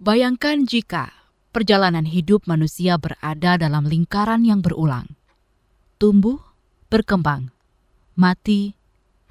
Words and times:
Bayangkan 0.00 0.64
jika 0.64 1.12
perjalanan 1.52 2.08
hidup 2.08 2.48
manusia 2.48 2.96
berada 2.96 3.60
dalam 3.60 3.84
lingkaran 3.84 4.48
yang 4.48 4.64
berulang. 4.64 5.04
Tumbuh, 6.00 6.40
berkembang, 6.88 7.52
mati, 8.16 8.72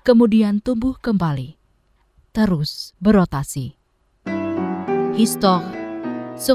kemudian 0.05 0.61
tumbuh 0.61 0.93
kembali, 1.02 1.57
terus 2.29 2.93
berotasi. 3.02 3.73
Histoire 5.18 5.66
se. 6.38 6.54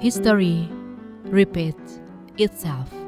History 0.00 0.72
repeats 1.28 2.00
itself. 2.40 3.05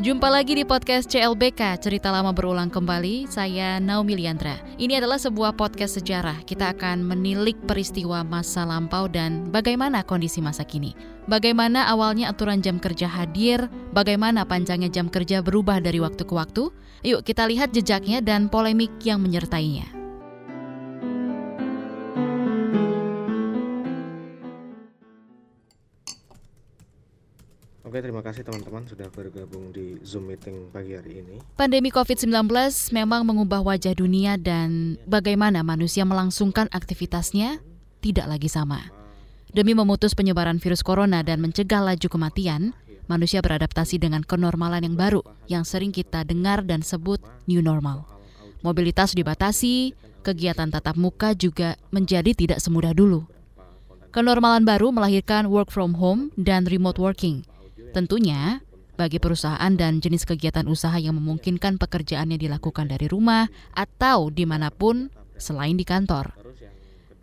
Jumpa 0.00 0.32
lagi 0.32 0.56
di 0.56 0.64
podcast 0.64 1.12
CLBK, 1.12 1.76
cerita 1.76 2.08
lama 2.08 2.32
berulang 2.32 2.72
kembali. 2.72 3.28
Saya 3.28 3.76
Naomi 3.76 4.16
Liandra. 4.16 4.56
Ini 4.80 4.96
adalah 4.96 5.20
sebuah 5.20 5.52
podcast 5.60 6.00
sejarah. 6.00 6.40
Kita 6.48 6.72
akan 6.72 7.04
menilik 7.04 7.52
peristiwa 7.68 8.24
masa 8.24 8.64
lampau 8.64 9.12
dan 9.12 9.52
bagaimana 9.52 10.00
kondisi 10.00 10.40
masa 10.40 10.64
kini. 10.64 10.96
Bagaimana 11.28 11.84
awalnya 11.84 12.32
aturan 12.32 12.64
jam 12.64 12.80
kerja 12.80 13.12
hadir, 13.12 13.68
bagaimana 13.92 14.48
panjangnya 14.48 14.88
jam 14.88 15.12
kerja 15.12 15.44
berubah 15.44 15.84
dari 15.84 16.00
waktu 16.00 16.24
ke 16.24 16.32
waktu. 16.32 16.72
Yuk 17.04 17.20
kita 17.20 17.44
lihat 17.44 17.76
jejaknya 17.76 18.24
dan 18.24 18.48
polemik 18.48 19.04
yang 19.04 19.20
menyertainya. 19.20 19.99
Oke, 27.90 28.06
terima 28.06 28.22
kasih 28.22 28.46
teman-teman 28.46 28.86
sudah 28.86 29.10
bergabung 29.10 29.74
di 29.74 29.98
Zoom 30.06 30.30
meeting 30.30 30.70
pagi 30.70 30.94
hari 30.94 31.26
ini. 31.26 31.42
Pandemi 31.58 31.90
COVID-19 31.90 32.46
memang 32.94 33.26
mengubah 33.26 33.66
wajah 33.66 33.98
dunia 33.98 34.38
dan 34.38 34.94
bagaimana 35.10 35.66
manusia 35.66 36.06
melangsungkan 36.06 36.70
aktivitasnya 36.70 37.58
tidak 37.98 38.30
lagi 38.30 38.46
sama. 38.46 38.94
Demi 39.50 39.74
memutus 39.74 40.14
penyebaran 40.14 40.62
virus 40.62 40.86
corona 40.86 41.26
dan 41.26 41.42
mencegah 41.42 41.82
laju 41.82 42.06
kematian, 42.06 42.78
manusia 43.10 43.42
beradaptasi 43.42 43.98
dengan 43.98 44.22
kenormalan 44.22 44.86
yang 44.86 44.94
baru 44.94 45.26
yang 45.50 45.66
sering 45.66 45.90
kita 45.90 46.22
dengar 46.22 46.62
dan 46.62 46.86
sebut 46.86 47.18
new 47.50 47.58
normal. 47.58 48.06
Mobilitas 48.62 49.18
dibatasi, 49.18 49.98
kegiatan 50.22 50.70
tatap 50.70 50.94
muka 50.94 51.34
juga 51.34 51.74
menjadi 51.90 52.38
tidak 52.38 52.62
semudah 52.62 52.94
dulu. 52.94 53.26
Kenormalan 54.14 54.62
baru 54.62 54.94
melahirkan 54.94 55.50
work 55.50 55.74
from 55.74 55.98
home 55.98 56.30
dan 56.38 56.70
remote 56.70 57.02
working– 57.02 57.42
Tentunya, 57.90 58.62
bagi 58.94 59.16
perusahaan 59.16 59.72
dan 59.74 59.98
jenis 59.98 60.28
kegiatan 60.28 60.68
usaha 60.68 60.94
yang 61.00 61.16
memungkinkan 61.16 61.80
pekerjaannya 61.80 62.36
dilakukan 62.36 62.86
dari 62.86 63.08
rumah 63.08 63.48
atau 63.72 64.28
di 64.28 64.44
mana 64.44 64.68
pun 64.68 65.08
selain 65.40 65.74
di 65.74 65.88
kantor. 65.88 66.36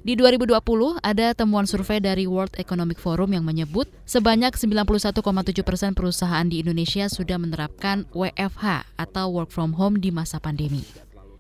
Di 0.08 0.16
2020, 0.16 0.56
ada 1.04 1.36
temuan 1.36 1.68
survei 1.68 2.00
dari 2.00 2.24
World 2.26 2.56
Economic 2.56 2.96
Forum 2.96 3.36
yang 3.36 3.44
menyebut 3.44 3.92
sebanyak 4.08 4.56
91,7 4.56 5.68
persen 5.68 5.92
perusahaan 5.92 6.48
di 6.48 6.64
Indonesia 6.64 7.12
sudah 7.12 7.36
menerapkan 7.36 8.08
WFH 8.16 8.96
atau 8.96 9.26
work 9.36 9.52
from 9.52 9.76
home 9.76 10.00
di 10.00 10.10
masa 10.10 10.40
pandemi. 10.40 10.82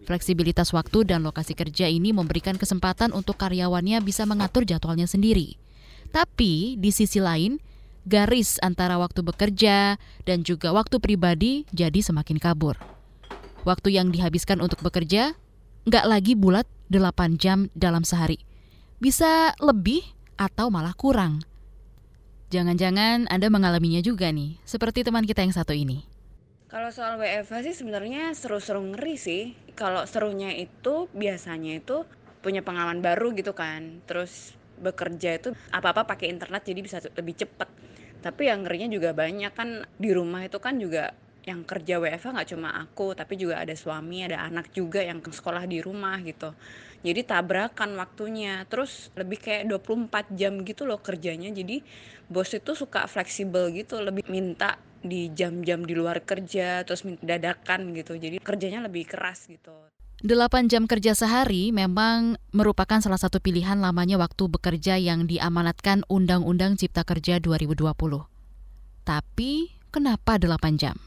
Fleksibilitas 0.03 0.75
waktu 0.75 1.07
dan 1.07 1.23
lokasi 1.23 1.55
kerja 1.55 1.87
ini 1.87 2.11
memberikan 2.11 2.59
kesempatan 2.59 3.15
untuk 3.15 3.39
karyawannya 3.39 4.03
bisa 4.03 4.27
mengatur 4.27 4.67
jadwalnya 4.67 5.07
sendiri. 5.07 5.55
Tapi 6.11 6.75
di 6.79 6.91
sisi 6.91 7.19
lain, 7.19 7.59
garis 8.07 8.55
antara 8.63 8.95
waktu 8.95 9.19
bekerja 9.19 9.99
dan 10.23 10.39
juga 10.47 10.71
waktu 10.71 11.03
pribadi 11.03 11.67
jadi 11.75 11.99
semakin 11.99 12.39
kabur. 12.39 12.79
Waktu 13.67 13.99
yang 13.99 14.15
dihabiskan 14.15 14.63
untuk 14.63 14.79
bekerja 14.79 15.35
nggak 15.83 16.05
lagi 16.07 16.33
bulat 16.39 16.63
8 16.87 17.35
jam 17.35 17.67
dalam 17.75 18.07
sehari. 18.07 18.39
Bisa 18.97 19.51
lebih 19.59 20.01
atau 20.39 20.71
malah 20.71 20.95
kurang. 20.95 21.43
Jangan-jangan 22.47 23.27
Anda 23.27 23.51
mengalaminya 23.51 23.99
juga 23.99 24.31
nih, 24.31 24.55
seperti 24.63 25.03
teman 25.03 25.27
kita 25.27 25.43
yang 25.43 25.51
satu 25.51 25.75
ini. 25.75 26.07
Kalau 26.71 26.91
soal 26.91 27.19
WFH 27.19 27.63
sih 27.63 27.75
sebenarnya 27.75 28.31
seru-seru 28.31 28.79
ngeri 28.95 29.15
sih. 29.19 29.43
Kalau 29.75 30.07
serunya 30.07 30.55
itu 30.55 31.11
biasanya 31.11 31.79
itu 31.79 32.07
punya 32.39 32.63
pengalaman 32.63 33.03
baru 33.03 33.35
gitu 33.35 33.51
kan. 33.51 33.99
Terus 34.07 34.55
bekerja 34.79 35.39
itu 35.39 35.49
apa-apa 35.75 36.07
pakai 36.07 36.31
internet 36.31 36.63
jadi 36.63 36.79
bisa 36.79 36.97
lebih 37.15 37.35
cepat 37.35 37.67
tapi 38.23 38.49
yang 38.49 38.65
ngerinya 38.65 38.89
juga 38.91 39.09
banyak. 39.13 39.51
Kan 39.53 39.85
di 39.97 40.09
rumah 40.11 40.43
itu 40.45 40.57
kan 40.57 40.77
juga 40.77 41.13
yang 41.47 41.63
kerja 41.63 41.95
WFH 42.03 42.35
nggak 42.35 42.49
cuma 42.51 42.75
aku 42.75 43.15
tapi 43.15 43.39
juga 43.39 43.63
ada 43.63 43.71
suami 43.71 44.19
ada 44.27 44.43
anak 44.43 44.75
juga 44.75 44.99
yang 44.99 45.23
sekolah 45.23 45.63
di 45.63 45.79
rumah 45.79 46.19
gitu. 46.23 46.51
Jadi 47.05 47.21
tabrakan 47.23 47.95
waktunya. 47.95 48.67
Terus 48.67 49.13
lebih 49.15 49.39
kayak 49.39 49.63
24 49.71 50.33
jam 50.35 50.53
gitu 50.65 50.83
loh 50.83 50.99
kerjanya. 50.99 51.49
Jadi 51.53 51.81
bos 52.27 52.51
itu 52.51 52.71
suka 52.75 53.07
fleksibel 53.07 53.71
gitu 53.71 54.01
lebih 54.03 54.27
minta 54.27 54.75
di 54.97 55.31
jam-jam 55.31 55.85
di 55.85 55.93
luar 55.95 56.19
kerja 56.25 56.83
terus 56.83 57.05
dadakan 57.23 57.95
gitu. 57.95 58.17
Jadi 58.17 58.41
kerjanya 58.43 58.83
lebih 58.83 59.07
keras 59.07 59.47
gitu 59.47 59.87
8 60.17 60.65
jam 60.65 60.89
kerja 60.89 61.13
sehari 61.13 61.69
memang 61.69 62.41
merupakan 62.49 62.97
salah 62.97 63.21
satu 63.21 63.37
pilihan 63.37 63.77
lamanya 63.77 64.17
waktu 64.17 64.49
bekerja 64.49 64.97
yang 64.97 65.29
diamanatkan 65.29 66.01
Undang-Undang 66.09 66.81
Cipta 66.81 67.05
Kerja 67.05 67.37
2020. 67.37 67.93
Tapi, 69.05 69.77
kenapa 69.93 70.41
8 70.41 70.73
jam? 70.81 70.97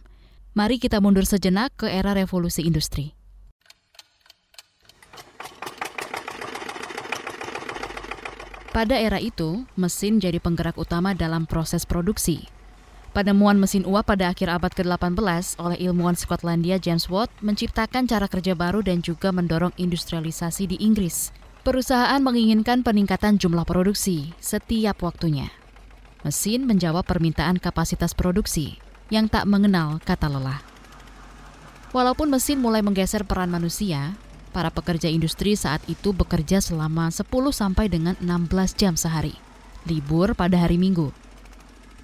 Mari 0.55 0.79
kita 0.79 1.03
mundur 1.03 1.27
sejenak 1.27 1.75
ke 1.75 1.91
era 1.91 2.15
revolusi 2.15 2.63
industri. 2.63 3.19
Pada 8.71 8.95
era 8.95 9.19
itu, 9.19 9.67
mesin 9.75 10.23
jadi 10.23 10.39
penggerak 10.39 10.79
utama 10.79 11.19
dalam 11.19 11.51
proses 11.51 11.83
produksi. 11.83 12.47
Penemuan 13.11 13.59
mesin 13.59 13.83
uap 13.91 14.07
pada 14.07 14.31
akhir 14.31 14.47
abad 14.47 14.71
ke-18 14.71 15.59
oleh 15.59 15.79
ilmuwan 15.83 16.15
Skotlandia 16.15 16.79
James 16.79 17.11
Watt 17.11 17.27
menciptakan 17.43 18.07
cara 18.07 18.31
kerja 18.31 18.55
baru 18.55 18.87
dan 18.87 19.03
juga 19.03 19.35
mendorong 19.35 19.75
industrialisasi 19.75 20.71
di 20.71 20.77
Inggris. 20.79 21.35
Perusahaan 21.67 22.23
menginginkan 22.23 22.87
peningkatan 22.87 23.35
jumlah 23.35 23.67
produksi 23.67 24.31
setiap 24.39 25.03
waktunya. 25.03 25.51
Mesin 26.23 26.71
menjawab 26.71 27.03
permintaan 27.03 27.59
kapasitas 27.59 28.15
produksi 28.15 28.79
yang 29.11 29.27
tak 29.27 29.43
mengenal 29.43 29.99
kata 30.07 30.31
lelah. 30.31 30.63
Walaupun 31.91 32.31
mesin 32.31 32.63
mulai 32.63 32.79
menggeser 32.79 33.27
peran 33.27 33.51
manusia, 33.51 34.15
para 34.55 34.71
pekerja 34.71 35.11
industri 35.11 35.59
saat 35.59 35.83
itu 35.91 36.15
bekerja 36.15 36.63
selama 36.63 37.11
10 37.11 37.27
sampai 37.51 37.91
dengan 37.91 38.15
16 38.23 38.79
jam 38.79 38.95
sehari. 38.95 39.35
Libur 39.83 40.39
pada 40.39 40.63
hari 40.63 40.79
Minggu 40.79 41.11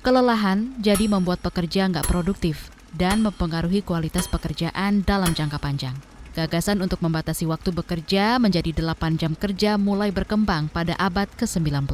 Kelelahan 0.07 0.71
jadi 0.79 1.11
membuat 1.11 1.43
pekerja 1.43 1.91
nggak 1.91 2.07
produktif 2.07 2.71
dan 2.95 3.27
mempengaruhi 3.27 3.83
kualitas 3.83 4.31
pekerjaan 4.31 5.03
dalam 5.03 5.35
jangka 5.35 5.59
panjang. 5.59 5.99
Gagasan 6.31 6.79
untuk 6.79 7.03
membatasi 7.03 7.43
waktu 7.51 7.75
bekerja 7.75 8.39
menjadi 8.39 8.71
8 8.71 9.19
jam 9.19 9.35
kerja 9.35 9.75
mulai 9.75 10.15
berkembang 10.15 10.71
pada 10.71 10.95
abad 10.95 11.27
ke-19. 11.35 11.91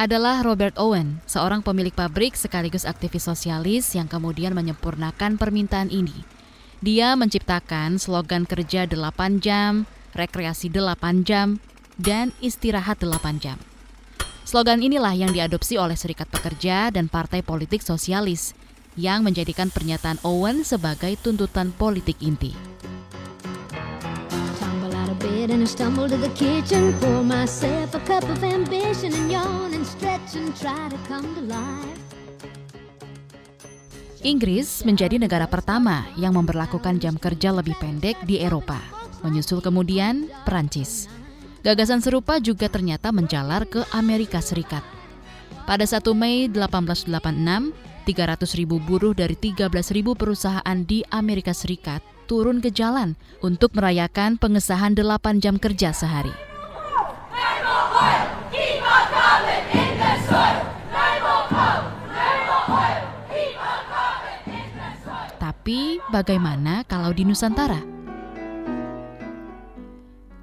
Adalah 0.00 0.40
Robert 0.40 0.80
Owen, 0.80 1.20
seorang 1.28 1.60
pemilik 1.60 1.92
pabrik 1.92 2.32
sekaligus 2.40 2.88
aktivis 2.88 3.28
sosialis 3.28 3.92
yang 3.92 4.08
kemudian 4.08 4.56
menyempurnakan 4.56 5.36
permintaan 5.36 5.92
ini. 5.92 6.24
Dia 6.80 7.20
menciptakan 7.20 8.00
slogan 8.00 8.48
kerja 8.48 8.88
8 8.88 9.44
jam, 9.44 9.84
rekreasi 10.16 10.72
8 10.72 11.20
jam, 11.20 11.60
dan 12.00 12.32
istirahat 12.40 13.04
8 13.04 13.44
jam. 13.44 13.60
Slogan 14.46 14.78
inilah 14.78 15.10
yang 15.10 15.34
diadopsi 15.34 15.74
oleh 15.74 15.98
Serikat 15.98 16.30
Pekerja 16.30 16.94
dan 16.94 17.10
Partai 17.10 17.42
Politik 17.42 17.82
Sosialis 17.82 18.54
yang 18.94 19.26
menjadikan 19.26 19.74
pernyataan 19.74 20.22
Owen 20.22 20.62
sebagai 20.62 21.18
tuntutan 21.18 21.74
politik 21.74 22.14
inti. 22.22 22.54
Inggris 34.22 34.68
menjadi 34.86 35.16
negara 35.18 35.50
pertama 35.50 36.06
yang 36.14 36.38
memperlakukan 36.38 37.02
jam 37.02 37.18
kerja 37.18 37.50
lebih 37.50 37.74
pendek 37.82 38.14
di 38.22 38.38
Eropa, 38.38 38.78
menyusul 39.26 39.58
kemudian 39.58 40.30
Perancis. 40.46 41.25
Gagasan 41.66 41.98
serupa 41.98 42.38
juga 42.38 42.70
ternyata 42.70 43.10
menjalar 43.10 43.66
ke 43.66 43.82
Amerika 43.90 44.38
Serikat. 44.38 44.86
Pada 45.66 45.82
1 45.82 45.98
Mei 46.14 46.46
1886, 46.46 47.10
300 48.06 48.54
ribu 48.54 48.78
buruh 48.78 49.10
dari 49.10 49.34
13 49.34 49.66
ribu 49.90 50.14
perusahaan 50.14 50.78
di 50.86 51.02
Amerika 51.10 51.50
Serikat 51.50 52.06
turun 52.30 52.62
ke 52.62 52.70
jalan 52.70 53.18
untuk 53.42 53.74
merayakan 53.74 54.38
pengesahan 54.38 54.94
8 54.94 55.42
jam 55.42 55.58
kerja 55.58 55.90
sehari. 55.90 56.30
Tapi 65.34 65.98
bagaimana 66.14 66.86
kalau 66.86 67.10
di 67.10 67.26
Nusantara? 67.26 67.95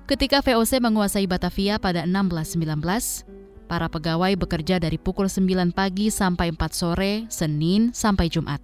Ketika 0.03 0.43
VOC 0.43 0.83
menguasai 0.83 1.23
Batavia 1.31 1.79
pada 1.79 2.03
1619, 2.03 3.23
para 3.71 3.87
pegawai 3.87 4.35
bekerja 4.35 4.75
dari 4.75 4.99
pukul 4.99 5.31
9 5.31 5.71
pagi 5.71 6.11
sampai 6.11 6.51
4 6.51 6.59
sore, 6.75 7.23
Senin 7.31 7.95
sampai 7.95 8.27
Jumat. 8.27 8.59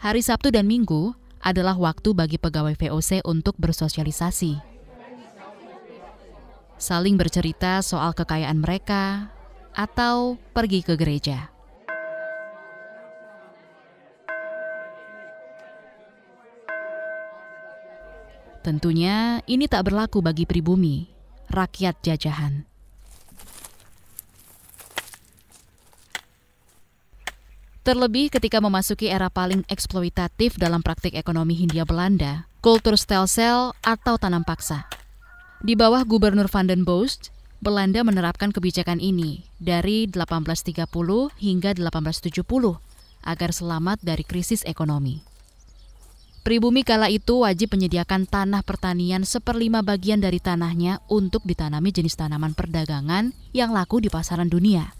Hari 0.00 0.24
Sabtu 0.24 0.48
dan 0.48 0.64
Minggu 0.64 1.12
adalah 1.44 1.76
waktu 1.76 2.16
bagi 2.16 2.40
pegawai 2.40 2.72
VOC 2.80 3.22
untuk 3.28 3.52
bersosialisasi. 3.60 4.56
Saling 6.80 7.20
bercerita 7.20 7.84
soal 7.84 8.16
kekayaan 8.16 8.58
mereka 8.58 9.28
atau 9.76 10.40
pergi 10.56 10.80
ke 10.80 10.96
gereja. 10.96 11.53
Tentunya 18.64 19.44
ini 19.44 19.68
tak 19.68 19.92
berlaku 19.92 20.24
bagi 20.24 20.48
pribumi, 20.48 21.04
rakyat 21.52 22.00
jajahan. 22.00 22.64
Terlebih 27.84 28.32
ketika 28.32 28.64
memasuki 28.64 29.12
era 29.12 29.28
paling 29.28 29.68
eksploitatif 29.68 30.56
dalam 30.56 30.80
praktik 30.80 31.12
ekonomi 31.12 31.52
Hindia 31.52 31.84
Belanda, 31.84 32.48
kultur 32.64 32.96
stelsel 32.96 33.76
atau 33.84 34.16
tanam 34.16 34.40
paksa. 34.48 34.88
Di 35.60 35.76
bawah 35.76 36.00
Gubernur 36.08 36.48
Van 36.48 36.64
den 36.64 36.88
Bost, 36.88 37.28
Belanda 37.60 38.00
menerapkan 38.00 38.48
kebijakan 38.48 38.96
ini 38.96 39.44
dari 39.60 40.08
1830 40.08 40.88
hingga 41.36 41.76
1870 41.76 42.80
agar 43.28 43.50
selamat 43.52 44.00
dari 44.00 44.24
krisis 44.24 44.64
ekonomi. 44.64 45.33
Pribumi 46.44 46.84
kala 46.84 47.08
itu 47.08 47.40
wajib 47.40 47.72
menyediakan 47.72 48.28
tanah 48.28 48.60
pertanian 48.60 49.24
seperlima 49.24 49.80
bagian 49.80 50.20
dari 50.20 50.44
tanahnya 50.44 51.00
untuk 51.08 51.40
ditanami 51.48 51.88
jenis 51.88 52.20
tanaman 52.20 52.52
perdagangan 52.52 53.32
yang 53.56 53.72
laku 53.72 54.04
di 54.04 54.12
pasaran 54.12 54.52
dunia. 54.52 54.92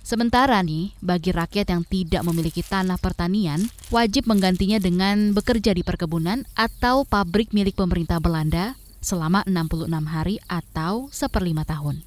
Sementara 0.00 0.56
nih, 0.64 0.96
bagi 1.04 1.36
rakyat 1.36 1.76
yang 1.76 1.84
tidak 1.84 2.24
memiliki 2.24 2.64
tanah 2.64 2.96
pertanian, 2.96 3.68
wajib 3.92 4.24
menggantinya 4.24 4.80
dengan 4.80 5.36
bekerja 5.36 5.76
di 5.76 5.84
perkebunan 5.84 6.48
atau 6.56 7.04
pabrik 7.04 7.52
milik 7.52 7.76
pemerintah 7.76 8.16
Belanda 8.16 8.80
selama 9.04 9.44
66 9.44 9.92
hari 10.08 10.40
atau 10.48 11.12
seperlima 11.12 11.68
tahun. 11.68 12.00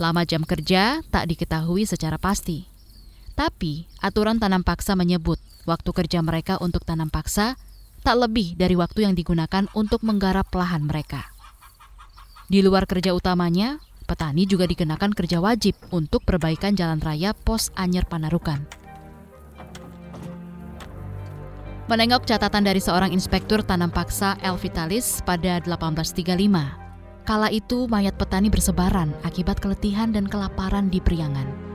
Lama 0.00 0.24
jam 0.24 0.48
kerja 0.48 1.04
tak 1.12 1.28
diketahui 1.28 1.84
secara 1.84 2.16
pasti. 2.16 2.69
Tapi, 3.40 3.88
aturan 4.04 4.36
tanam 4.36 4.60
paksa 4.60 4.92
menyebut 4.92 5.40
Waktu 5.68 5.90
kerja 5.92 6.18
mereka 6.24 6.56
untuk 6.58 6.82
tanam 6.88 7.12
paksa 7.12 7.56
tak 8.00 8.16
lebih 8.16 8.56
dari 8.56 8.74
waktu 8.74 9.04
yang 9.04 9.14
digunakan 9.14 9.68
untuk 9.76 10.00
menggarap 10.00 10.48
lahan 10.56 10.88
mereka. 10.88 11.28
Di 12.48 12.64
luar 12.64 12.88
kerja 12.88 13.12
utamanya, 13.12 13.78
petani 14.08 14.48
juga 14.48 14.64
dikenakan 14.64 15.12
kerja 15.12 15.38
wajib 15.38 15.76
untuk 15.92 16.24
perbaikan 16.24 16.72
jalan 16.74 16.98
raya 16.98 17.36
Pos 17.36 17.68
Anyer 17.76 18.08
Panarukan. 18.08 18.64
Menengok 21.92 22.26
catatan 22.26 22.64
dari 22.66 22.82
seorang 22.82 23.14
inspektur 23.14 23.62
tanam 23.62 23.94
paksa 23.94 24.38
El 24.40 24.58
Vitalis 24.58 25.20
pada 25.22 25.62
1835, 25.62 27.28
kala 27.28 27.46
itu 27.52 27.84
mayat 27.86 28.18
petani 28.18 28.50
bersebaran 28.50 29.12
akibat 29.22 29.62
keletihan 29.62 30.10
dan 30.10 30.26
kelaparan 30.26 30.90
di 30.90 31.02
Priangan 31.02 31.69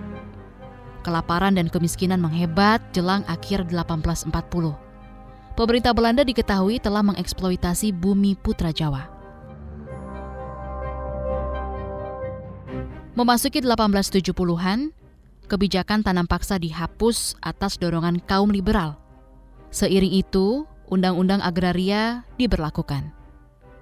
kelaparan 1.05 1.53
dan 1.53 1.69
kemiskinan 1.69 2.17
menghebat 2.17 2.81
jelang 2.89 3.21
akhir 3.29 3.69
1840. 3.69 4.33
Pemerintah 5.53 5.93
Belanda 5.93 6.25
diketahui 6.25 6.81
telah 6.81 7.05
mengeksploitasi 7.05 7.93
bumi 7.93 8.33
putra 8.33 8.73
Jawa. 8.73 9.07
Memasuki 13.15 13.63
1870-an, 13.63 14.91
kebijakan 15.47 16.03
tanam 16.03 16.27
paksa 16.27 16.59
dihapus 16.59 17.39
atas 17.39 17.79
dorongan 17.79 18.19
kaum 18.27 18.51
liberal. 18.51 18.99
Seiring 19.71 20.11
itu, 20.11 20.67
undang-undang 20.91 21.39
agraria 21.39 22.27
diberlakukan. 22.35 23.15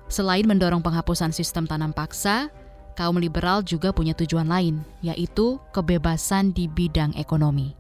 Selain 0.05 0.45
mendorong 0.45 0.85
penghapusan 0.85 1.33
sistem 1.33 1.65
tanam 1.65 1.89
paksa, 1.97 2.53
kaum 2.93 3.17
liberal 3.17 3.65
juga 3.65 3.91
punya 3.91 4.13
tujuan 4.13 4.47
lain, 4.47 4.85
yaitu 5.01 5.57
kebebasan 5.73 6.53
di 6.53 6.69
bidang 6.69 7.13
ekonomi. 7.17 7.73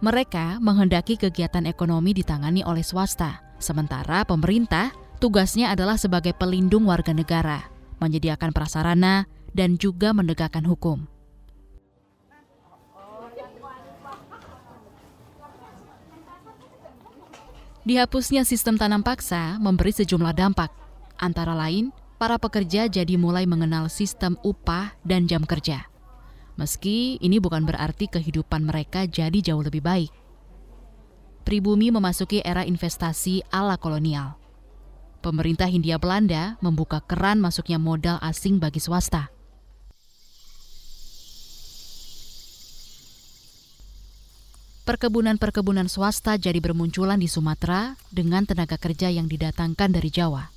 Mereka 0.00 0.62
menghendaki 0.62 1.18
kegiatan 1.18 1.66
ekonomi 1.66 2.14
ditangani 2.14 2.62
oleh 2.62 2.84
swasta, 2.84 3.42
sementara 3.58 4.22
pemerintah 4.22 4.94
tugasnya 5.18 5.72
adalah 5.72 5.98
sebagai 5.98 6.36
pelindung 6.36 6.86
warga 6.86 7.10
negara, 7.10 7.66
menyediakan 7.98 8.52
prasarana, 8.52 9.24
dan 9.56 9.80
juga 9.80 10.12
menegakkan 10.12 10.64
hukum. 10.68 11.08
Dihapusnya 17.86 18.42
sistem 18.42 18.74
tanam 18.74 19.06
paksa 19.06 19.62
memberi 19.62 19.94
sejumlah 19.94 20.34
dampak, 20.34 20.74
antara 21.22 21.54
lain 21.54 21.94
para 22.16 22.40
pekerja 22.40 22.88
jadi 22.88 23.14
mulai 23.20 23.44
mengenal 23.44 23.92
sistem 23.92 24.40
upah 24.40 24.96
dan 25.04 25.28
jam 25.28 25.44
kerja. 25.44 25.88
Meski 26.56 27.20
ini 27.20 27.36
bukan 27.36 27.68
berarti 27.68 28.08
kehidupan 28.08 28.64
mereka 28.64 29.04
jadi 29.04 29.36
jauh 29.44 29.60
lebih 29.60 29.84
baik. 29.84 30.12
Pribumi 31.44 31.92
memasuki 31.92 32.40
era 32.42 32.64
investasi 32.64 33.44
ala 33.52 33.76
kolonial. 33.76 34.40
Pemerintah 35.20 35.68
Hindia 35.68 36.00
Belanda 36.00 36.56
membuka 36.64 37.04
keran 37.04 37.38
masuknya 37.38 37.76
modal 37.76 38.16
asing 38.24 38.56
bagi 38.58 38.80
swasta. 38.80 39.30
Perkebunan-perkebunan 44.86 45.90
swasta 45.90 46.38
jadi 46.38 46.62
bermunculan 46.62 47.18
di 47.18 47.26
Sumatera 47.26 47.98
dengan 48.14 48.46
tenaga 48.46 48.78
kerja 48.78 49.10
yang 49.10 49.26
didatangkan 49.26 49.90
dari 49.90 50.14
Jawa. 50.14 50.55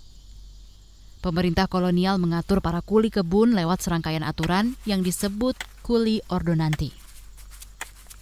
Pemerintah 1.19 1.67
kolonial 1.67 2.15
mengatur 2.15 2.63
para 2.63 2.79
kuli 2.79 3.11
kebun 3.11 3.51
lewat 3.51 3.83
serangkaian 3.83 4.23
aturan 4.23 4.79
yang 4.87 5.03
disebut 5.03 5.51
kuli 5.83 6.23
ordonanti. 6.31 6.95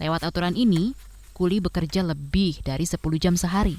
Lewat 0.01 0.25
aturan 0.25 0.57
ini, 0.57 0.97
kuli 1.37 1.61
bekerja 1.61 2.01
lebih 2.01 2.57
dari 2.65 2.89
10 2.89 2.97
jam 3.21 3.37
sehari. 3.37 3.77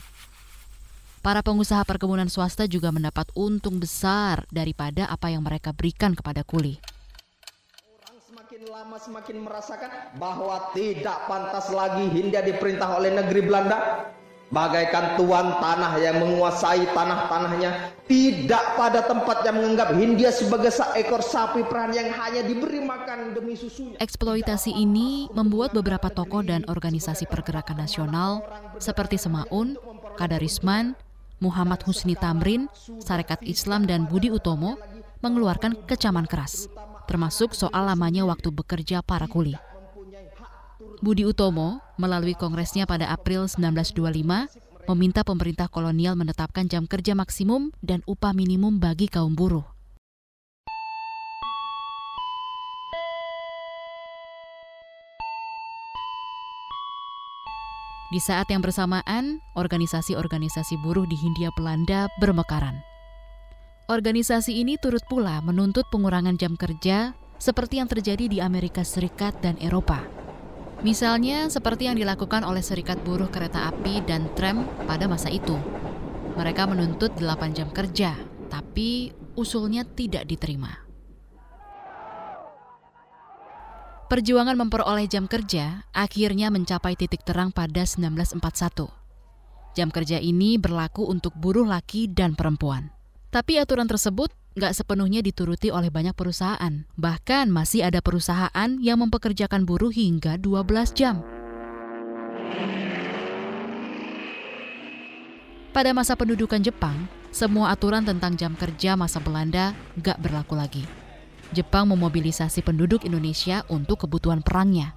Para 1.18 1.42
pengusaha 1.42 1.82
perkebunan 1.82 2.30
swasta 2.30 2.70
juga 2.70 2.94
mendapat 2.94 3.26
untung 3.34 3.82
besar 3.82 4.46
daripada 4.54 5.10
apa 5.10 5.34
yang 5.34 5.42
mereka 5.42 5.74
berikan 5.74 6.14
kepada 6.14 6.46
kuli. 6.46 6.78
Orang 8.06 8.22
semakin 8.22 8.60
lama 8.70 8.96
semakin 9.02 9.36
merasakan 9.42 9.90
bahwa 10.14 10.70
tidak 10.78 11.26
pantas 11.26 11.74
lagi 11.74 12.06
Hindia 12.06 12.46
diperintah 12.46 12.94
oleh 12.94 13.10
negeri 13.18 13.42
Belanda 13.42 13.78
bagaikan 14.48 15.20
tuan 15.20 15.60
tanah 15.60 16.00
yang 16.00 16.16
menguasai 16.24 16.88
tanah-tanahnya 16.96 17.92
tidak 18.08 18.64
pada 18.80 19.04
tempat 19.04 19.44
yang 19.44 19.60
menganggap 19.60 19.92
Hindia 19.92 20.32
sebagai 20.32 20.72
seekor 20.72 21.20
sapi 21.20 21.64
perah 21.68 21.92
yang 21.92 22.08
hanya 22.16 22.40
diberi 22.44 22.80
makan 22.80 23.36
demi 23.36 23.54
susunya. 23.54 24.00
Eksploitasi 24.00 24.72
ini 24.72 25.28
membuat 25.36 25.76
beberapa 25.76 26.08
tokoh 26.08 26.40
dan 26.40 26.64
organisasi 26.64 27.28
pergerakan 27.28 27.84
nasional 27.84 28.40
seperti 28.80 29.20
Semaun, 29.20 29.76
Kadarisman, 30.16 30.96
Muhammad 31.38 31.84
Husni 31.84 32.16
Tamrin, 32.18 32.66
Sarekat 32.98 33.44
Islam 33.44 33.84
dan 33.84 34.08
Budi 34.08 34.32
Utomo 34.32 34.80
mengeluarkan 35.20 35.86
kecaman 35.86 36.24
keras, 36.24 36.66
termasuk 37.06 37.52
soal 37.52 37.86
lamanya 37.90 38.24
waktu 38.24 38.48
bekerja 38.50 39.04
para 39.04 39.28
kuli. 39.28 39.67
Budi 40.98 41.22
Utomo 41.22 41.78
melalui 41.94 42.34
kongresnya 42.34 42.82
pada 42.82 43.06
April 43.14 43.46
1925 43.46 44.02
meminta 44.90 45.22
pemerintah 45.22 45.70
kolonial 45.70 46.18
menetapkan 46.18 46.66
jam 46.66 46.90
kerja 46.90 47.14
maksimum 47.14 47.70
dan 47.78 48.02
upah 48.10 48.34
minimum 48.34 48.82
bagi 48.82 49.06
kaum 49.06 49.38
buruh. 49.38 49.62
Di 58.08 58.18
saat 58.24 58.48
yang 58.48 58.64
bersamaan, 58.64 59.38
organisasi-organisasi 59.52 60.80
buruh 60.80 61.04
di 61.04 61.14
Hindia 61.14 61.52
Belanda 61.54 62.08
bermekaran. 62.18 62.74
Organisasi 63.86 64.64
ini 64.64 64.80
turut 64.80 65.04
pula 65.06 65.44
menuntut 65.44 65.84
pengurangan 65.92 66.40
jam 66.40 66.56
kerja 66.56 67.12
seperti 67.36 67.78
yang 67.78 67.86
terjadi 67.86 68.24
di 68.26 68.38
Amerika 68.40 68.80
Serikat 68.80 69.36
dan 69.44 69.60
Eropa. 69.60 70.27
Misalnya 70.78 71.50
seperti 71.50 71.90
yang 71.90 71.98
dilakukan 71.98 72.46
oleh 72.46 72.62
Serikat 72.62 73.02
Buruh 73.02 73.26
Kereta 73.26 73.66
Api 73.66 73.98
dan 74.06 74.30
Tram 74.38 74.62
pada 74.86 75.10
masa 75.10 75.26
itu. 75.26 75.58
Mereka 76.38 76.70
menuntut 76.70 77.18
8 77.18 77.50
jam 77.50 77.66
kerja, 77.74 78.14
tapi 78.46 79.10
usulnya 79.34 79.82
tidak 79.82 80.30
diterima. 80.30 80.86
Perjuangan 84.06 84.56
memperoleh 84.56 85.04
jam 85.04 85.26
kerja 85.28 85.84
akhirnya 85.92 86.48
mencapai 86.48 86.96
titik 86.96 87.26
terang 87.26 87.52
pada 87.52 87.84
1941. 87.84 88.88
Jam 89.76 89.92
kerja 89.92 90.16
ini 90.22 90.56
berlaku 90.56 91.04
untuk 91.04 91.34
buruh 91.36 91.66
laki 91.66 92.08
dan 92.08 92.32
perempuan. 92.32 92.97
Tapi 93.28 93.60
aturan 93.60 93.84
tersebut 93.84 94.32
nggak 94.56 94.72
sepenuhnya 94.72 95.20
dituruti 95.20 95.68
oleh 95.68 95.92
banyak 95.92 96.16
perusahaan. 96.16 96.88
Bahkan 96.96 97.52
masih 97.52 97.84
ada 97.84 98.00
perusahaan 98.00 98.70
yang 98.80 99.04
mempekerjakan 99.04 99.68
buruh 99.68 99.92
hingga 99.92 100.40
12 100.40 100.96
jam. 100.96 101.20
Pada 105.68 105.92
masa 105.92 106.16
pendudukan 106.16 106.58
Jepang, 106.64 107.06
semua 107.28 107.70
aturan 107.76 108.02
tentang 108.02 108.34
jam 108.34 108.56
kerja 108.56 108.96
masa 108.96 109.20
Belanda 109.20 109.76
nggak 110.00 110.18
berlaku 110.18 110.56
lagi. 110.56 110.82
Jepang 111.52 111.86
memobilisasi 111.92 112.64
penduduk 112.64 113.04
Indonesia 113.04 113.62
untuk 113.68 114.08
kebutuhan 114.08 114.40
perangnya. 114.40 114.96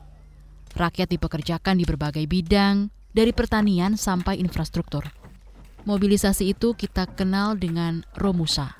Rakyat 0.71 1.11
dipekerjakan 1.11 1.75
di 1.75 1.83
berbagai 1.83 2.23
bidang, 2.25 2.87
dari 3.11 3.35
pertanian 3.35 3.99
sampai 3.99 4.39
infrastruktur. 4.39 5.20
Mobilisasi 5.81 6.53
itu 6.53 6.77
kita 6.77 7.09
kenal 7.09 7.57
dengan 7.57 8.05
Romusa. 8.13 8.77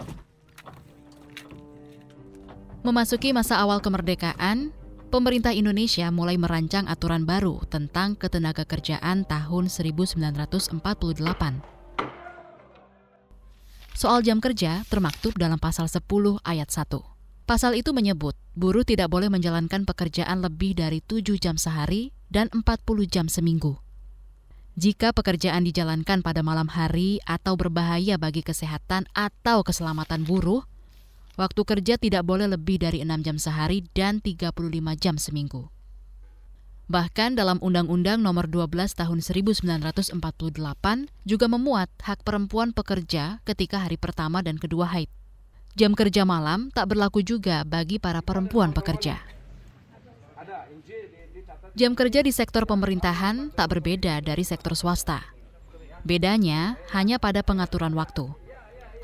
Memasuki 2.85 3.33
masa 3.33 3.57
awal 3.61 3.81
kemerdekaan, 3.81 4.69
pemerintah 5.09 5.49
Indonesia 5.49 6.09
mulai 6.13 6.37
merancang 6.37 6.85
aturan 6.85 7.25
baru 7.25 7.61
tentang 7.69 8.13
ketenaga 8.17 8.65
kerjaan 8.65 9.25
tahun 9.25 9.69
1948. 9.69 10.81
Soal 13.97 14.25
jam 14.25 14.41
kerja 14.41 14.81
termaktub 14.89 15.37
dalam 15.37 15.61
pasal 15.61 15.85
10 15.85 16.05
ayat 16.41 16.69
1. 16.73 17.01
Pasal 17.45 17.77
itu 17.77 17.93
menyebut, 17.93 18.33
buruh 18.53 18.85
tidak 18.85 19.13
boleh 19.13 19.29
menjalankan 19.29 19.85
pekerjaan 19.85 20.41
lebih 20.41 20.77
dari 20.77 21.01
7 21.05 21.37
jam 21.37 21.57
sehari 21.57 22.13
dan 22.29 22.49
40 22.53 23.05
jam 23.05 23.25
seminggu. 23.29 23.77
Jika 24.79 25.11
pekerjaan 25.11 25.67
dijalankan 25.67 26.23
pada 26.23 26.39
malam 26.39 26.71
hari 26.71 27.19
atau 27.27 27.59
berbahaya 27.59 28.15
bagi 28.15 28.39
kesehatan 28.39 29.03
atau 29.11 29.67
keselamatan 29.67 30.23
buruh, 30.23 30.63
waktu 31.35 31.61
kerja 31.67 31.99
tidak 31.99 32.23
boleh 32.23 32.47
lebih 32.47 32.79
dari 32.79 33.03
6 33.03 33.27
jam 33.27 33.35
sehari 33.35 33.83
dan 33.91 34.23
35 34.23 34.55
jam 34.95 35.19
seminggu. 35.19 35.67
Bahkan 36.91 37.39
dalam 37.39 37.59
Undang-Undang 37.63 38.19
Nomor 38.19 38.51
12 38.51 38.95
Tahun 38.95 39.19
1948 39.23 40.15
juga 41.23 41.45
memuat 41.47 41.87
hak 42.03 42.23
perempuan 42.23 42.75
pekerja 42.75 43.39
ketika 43.47 43.87
hari 43.87 43.95
pertama 43.95 44.43
dan 44.43 44.59
kedua 44.59 44.87
haid. 44.91 45.07
Jam 45.79 45.95
kerja 45.95 46.27
malam 46.27 46.67
tak 46.71 46.91
berlaku 46.91 47.23
juga 47.23 47.63
bagi 47.63 47.95
para 47.95 48.19
perempuan 48.19 48.75
pekerja. 48.75 49.23
Jam 51.71 51.95
kerja 51.95 52.19
di 52.19 52.35
sektor 52.35 52.67
pemerintahan 52.67 53.55
tak 53.55 53.71
berbeda 53.71 54.19
dari 54.19 54.43
sektor 54.43 54.75
swasta. 54.75 55.23
Bedanya 56.03 56.75
hanya 56.91 57.15
pada 57.15 57.47
pengaturan 57.47 57.95
waktu. 57.95 58.27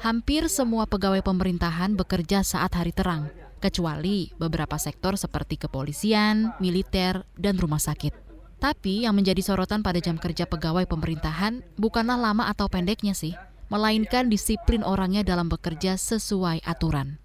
Hampir 0.03 0.51
semua 0.51 0.83
pegawai 0.83 1.24
pemerintahan 1.24 1.95
bekerja 1.95 2.43
saat 2.43 2.75
hari 2.75 2.91
terang, 2.91 3.31
kecuali 3.63 4.36
beberapa 4.36 4.75
sektor 4.75 5.15
seperti 5.15 5.55
kepolisian, 5.63 6.59
militer, 6.59 7.24
dan 7.39 7.55
rumah 7.55 7.79
sakit. 7.79 8.12
Tapi 8.59 9.07
yang 9.07 9.15
menjadi 9.15 9.39
sorotan 9.39 9.79
pada 9.79 10.03
jam 10.03 10.19
kerja 10.19 10.43
pegawai 10.43 10.83
pemerintahan 10.91 11.63
bukanlah 11.79 12.19
lama 12.19 12.51
atau 12.51 12.67
pendeknya 12.67 13.15
sih, 13.15 13.31
melainkan 13.71 14.27
disiplin 14.27 14.83
orangnya 14.83 15.24
dalam 15.24 15.47
bekerja 15.47 15.95
sesuai 15.95 16.67
aturan. 16.67 17.15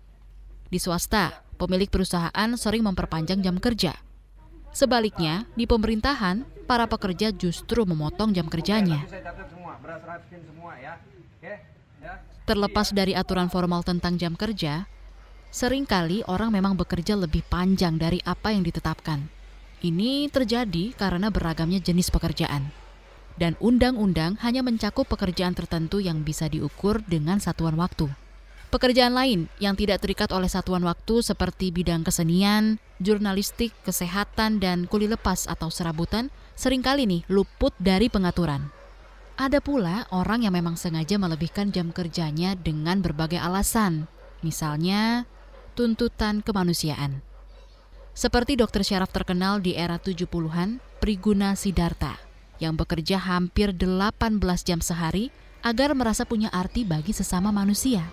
Di 0.71 0.79
swasta, 0.79 1.43
pemilik 1.59 1.91
perusahaan 1.91 2.51
sering 2.55 2.87
memperpanjang 2.87 3.43
jam 3.43 3.59
kerja, 3.59 3.97
Sebaliknya, 4.73 5.45
di 5.53 5.69
pemerintahan, 5.69 6.49
para 6.65 6.89
pekerja 6.89 7.29
justru 7.29 7.85
memotong 7.85 8.33
jam 8.33 8.49
kerjanya. 8.49 9.05
Terlepas 12.43 12.91
dari 12.91 13.13
aturan 13.13 13.53
formal 13.53 13.85
tentang 13.85 14.17
jam 14.17 14.33
kerja, 14.35 14.89
sering 15.53 15.85
kali 15.85 16.25
orang 16.25 16.51
memang 16.51 16.75
bekerja 16.75 17.15
lebih 17.15 17.45
panjang 17.47 18.01
dari 18.01 18.19
apa 18.25 18.51
yang 18.51 18.65
ditetapkan. 18.65 19.29
Ini 19.85 20.33
terjadi 20.33 20.97
karena 20.97 21.29
beragamnya 21.29 21.79
jenis 21.79 22.09
pekerjaan. 22.09 22.73
Dan 23.37 23.57
undang-undang 23.61 24.41
hanya 24.41 24.65
mencakup 24.65 25.09
pekerjaan 25.09 25.53
tertentu 25.57 26.01
yang 26.01 26.25
bisa 26.25 26.49
diukur 26.49 27.05
dengan 27.05 27.41
satuan 27.41 27.77
waktu. 27.77 28.22
Pekerjaan 28.73 29.13
lain 29.13 29.53
yang 29.61 29.77
tidak 29.77 30.01
terikat 30.01 30.33
oleh 30.33 30.49
satuan 30.49 30.81
waktu 30.89 31.21
seperti 31.21 31.69
bidang 31.69 32.09
kesenian, 32.09 32.81
jurnalistik, 33.05 33.69
kesehatan, 33.85 34.65
dan 34.65 34.89
kuli 34.89 35.13
lepas 35.13 35.45
atau 35.45 35.69
serabutan 35.69 36.33
sering 36.57 36.81
kali 36.81 37.05
nih 37.05 37.21
luput 37.29 37.77
dari 37.77 38.09
pengaturan. 38.09 38.73
Ada 39.37 39.61
pula 39.61 40.09
orang 40.09 40.49
yang 40.49 40.57
memang 40.57 40.81
sengaja 40.81 41.21
melebihkan 41.21 41.69
jam 41.69 41.93
kerjanya 41.93 42.57
dengan 42.57 43.05
berbagai 43.05 43.37
alasan, 43.45 44.09
misalnya 44.41 45.29
tuntutan 45.77 46.41
kemanusiaan. 46.41 47.21
Seperti 48.17 48.57
dokter 48.57 48.89
syaraf 48.89 49.13
terkenal 49.13 49.61
di 49.61 49.77
era 49.77 50.01
70-an, 50.01 50.81
Priguna 50.97 51.61
Sidarta, 51.61 52.17
yang 52.57 52.81
bekerja 52.81 53.21
hampir 53.21 53.77
18 53.77 54.17
jam 54.65 54.81
sehari 54.81 55.29
agar 55.61 55.93
merasa 55.93 56.25
punya 56.25 56.49
arti 56.49 56.89
bagi 56.89 57.13
sesama 57.13 57.53
manusia 57.53 58.09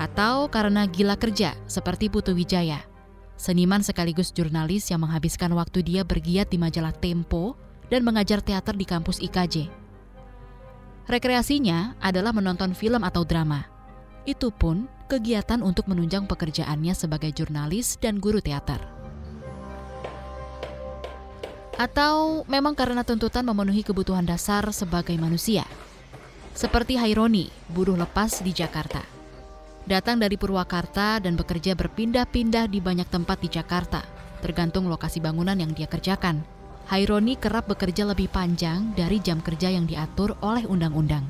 atau 0.00 0.48
karena 0.48 0.88
gila 0.88 1.20
kerja 1.20 1.52
seperti 1.68 2.08
Putu 2.08 2.32
Wijaya, 2.32 2.80
seniman 3.36 3.84
sekaligus 3.84 4.32
jurnalis 4.32 4.88
yang 4.88 5.04
menghabiskan 5.04 5.52
waktu 5.52 5.84
dia 5.84 6.08
bergiat 6.08 6.48
di 6.48 6.56
majalah 6.56 6.96
Tempo 6.96 7.60
dan 7.92 8.00
mengajar 8.00 8.40
teater 8.40 8.72
di 8.72 8.88
kampus 8.88 9.20
IKJ. 9.20 9.68
Rekreasinya 11.04 12.00
adalah 12.00 12.32
menonton 12.32 12.72
film 12.72 13.04
atau 13.04 13.28
drama. 13.28 13.68
Itu 14.24 14.48
pun 14.48 14.88
kegiatan 15.04 15.60
untuk 15.60 15.84
menunjang 15.84 16.24
pekerjaannya 16.24 16.96
sebagai 16.96 17.34
jurnalis 17.36 18.00
dan 18.00 18.16
guru 18.22 18.40
teater. 18.40 18.80
Atau 21.76 22.48
memang 22.48 22.72
karena 22.72 23.04
tuntutan 23.04 23.44
memenuhi 23.44 23.84
kebutuhan 23.84 24.24
dasar 24.24 24.64
sebagai 24.72 25.16
manusia. 25.20 25.64
Seperti 26.52 26.96
Haironi, 27.00 27.48
buruh 27.72 27.96
lepas 27.96 28.44
di 28.44 28.52
Jakarta 28.52 29.19
datang 29.88 30.20
dari 30.20 30.36
Purwakarta 30.36 31.20
dan 31.22 31.36
bekerja 31.36 31.76
berpindah-pindah 31.76 32.68
di 32.68 32.80
banyak 32.80 33.08
tempat 33.08 33.40
di 33.40 33.48
Jakarta, 33.48 34.04
tergantung 34.44 34.88
lokasi 34.88 35.20
bangunan 35.20 35.56
yang 35.56 35.72
dia 35.72 35.88
kerjakan. 35.88 36.42
Haironi 36.90 37.38
kerap 37.38 37.70
bekerja 37.70 38.02
lebih 38.02 38.26
panjang 38.28 38.92
dari 38.98 39.22
jam 39.22 39.38
kerja 39.38 39.70
yang 39.70 39.86
diatur 39.86 40.34
oleh 40.42 40.66
undang-undang. 40.66 41.22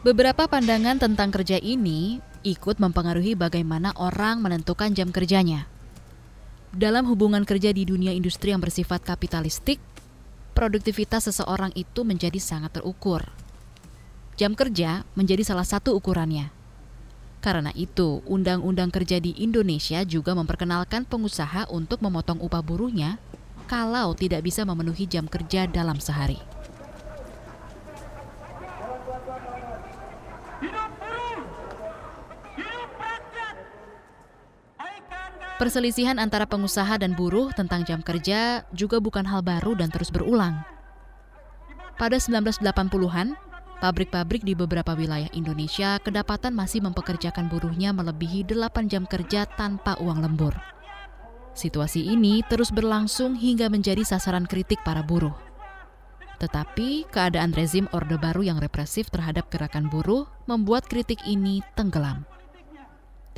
Beberapa 0.00 0.48
pandangan 0.48 0.96
tentang 0.96 1.28
kerja 1.28 1.60
ini 1.60 2.22
ikut 2.46 2.80
mempengaruhi 2.80 3.36
bagaimana 3.36 3.92
orang 3.98 4.40
menentukan 4.40 4.94
jam 4.96 5.12
kerjanya. 5.12 5.68
Dalam 6.72 7.04
hubungan 7.08 7.44
kerja 7.44 7.74
di 7.76 7.84
dunia 7.84 8.14
industri 8.14 8.54
yang 8.54 8.62
bersifat 8.62 9.04
kapitalistik, 9.04 9.82
produktivitas 10.56 11.28
seseorang 11.28 11.74
itu 11.76 12.04
menjadi 12.06 12.38
sangat 12.40 12.80
terukur. 12.80 13.26
Jam 14.38 14.54
kerja 14.54 15.02
menjadi 15.18 15.42
salah 15.42 15.66
satu 15.66 15.98
ukurannya. 15.98 16.57
Karena 17.38 17.70
itu, 17.78 18.18
Undang-Undang 18.26 18.90
Kerja 18.90 19.22
di 19.22 19.30
Indonesia 19.38 20.02
juga 20.02 20.34
memperkenalkan 20.34 21.06
pengusaha 21.06 21.70
untuk 21.70 22.02
memotong 22.02 22.42
upah 22.42 22.62
buruhnya 22.66 23.22
kalau 23.70 24.16
tidak 24.16 24.42
bisa 24.42 24.66
memenuhi 24.66 25.06
jam 25.06 25.30
kerja 25.30 25.70
dalam 25.70 26.02
sehari. 26.02 26.40
Perselisihan 35.58 36.22
antara 36.22 36.46
pengusaha 36.46 37.02
dan 37.02 37.18
buruh 37.18 37.50
tentang 37.50 37.82
jam 37.82 37.98
kerja 37.98 38.62
juga 38.70 39.02
bukan 39.02 39.26
hal 39.26 39.42
baru 39.42 39.74
dan 39.74 39.90
terus 39.90 40.06
berulang. 40.06 40.62
Pada 41.98 42.14
1980-an, 42.14 43.34
Pabrik-pabrik 43.78 44.42
di 44.42 44.58
beberapa 44.58 44.98
wilayah 44.98 45.30
Indonesia 45.30 46.02
kedapatan 46.02 46.50
masih 46.50 46.82
mempekerjakan 46.82 47.46
buruhnya 47.46 47.94
melebihi 47.94 48.42
8 48.42 48.90
jam 48.90 49.06
kerja 49.06 49.46
tanpa 49.46 49.94
uang 50.02 50.18
lembur. 50.18 50.50
Situasi 51.54 52.02
ini 52.02 52.42
terus 52.42 52.74
berlangsung 52.74 53.38
hingga 53.38 53.70
menjadi 53.70 54.02
sasaran 54.02 54.50
kritik 54.50 54.82
para 54.82 55.06
buruh. 55.06 55.34
Tetapi 56.42 57.06
keadaan 57.06 57.54
rezim 57.54 57.86
Orde 57.94 58.18
Baru 58.18 58.42
yang 58.42 58.58
represif 58.58 59.14
terhadap 59.14 59.46
gerakan 59.46 59.86
buruh 59.86 60.26
membuat 60.50 60.90
kritik 60.90 61.22
ini 61.22 61.62
tenggelam. 61.78 62.26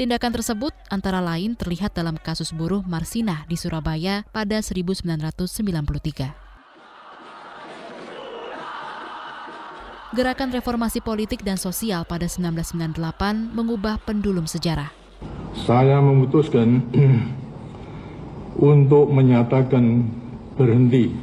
Tindakan 0.01 0.41
tersebut 0.41 0.73
antara 0.89 1.21
lain 1.21 1.53
terlihat 1.53 1.93
dalam 1.93 2.17
kasus 2.17 2.57
buruh 2.57 2.81
Marsinah 2.89 3.45
di 3.45 3.61
Surabaya 3.61 4.25
pada 4.33 4.65
1993. 4.65 6.50
Gerakan 10.11 10.51
reformasi 10.51 10.99
politik 10.99 11.47
dan 11.47 11.55
sosial 11.55 12.03
pada 12.03 12.27
1998 12.27 12.99
mengubah 13.55 13.95
pendulum 14.03 14.43
sejarah. 14.43 14.91
Saya 15.55 16.03
memutuskan 16.03 16.83
untuk 18.75 19.07
menyatakan 19.07 20.11
berhenti 20.59 21.15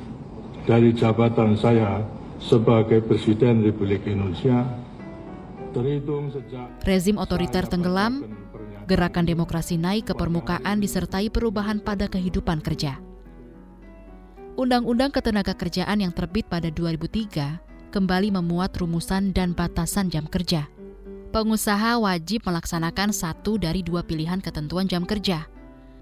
dari 0.64 0.96
jabatan 0.96 1.60
saya 1.60 2.00
sebagai 2.40 3.04
Presiden 3.04 3.60
Republik 3.68 4.08
Indonesia 4.08 4.64
terhitung 5.76 6.32
sejak 6.32 6.80
rezim 6.88 7.20
otoriter 7.20 7.68
tenggelam, 7.68 8.24
gerakan 8.88 9.28
demokrasi 9.28 9.76
naik 9.76 10.10
ke 10.10 10.14
permukaan 10.16 10.80
disertai 10.80 11.28
perubahan 11.28 11.84
pada 11.84 12.08
kehidupan 12.08 12.64
kerja. 12.64 13.04
Undang-Undang 14.56 15.12
Ketenagakerjaan 15.12 16.00
yang 16.00 16.16
terbit 16.16 16.48
pada 16.48 16.72
2003 16.72 17.67
kembali 17.90 18.36
memuat 18.36 18.76
rumusan 18.78 19.32
dan 19.32 19.52
batasan 19.52 20.12
jam 20.12 20.28
kerja. 20.28 20.68
Pengusaha 21.32 22.00
wajib 22.00 22.44
melaksanakan 22.48 23.12
satu 23.12 23.60
dari 23.60 23.84
dua 23.84 24.04
pilihan 24.04 24.40
ketentuan 24.40 24.88
jam 24.88 25.04
kerja– 25.04 25.44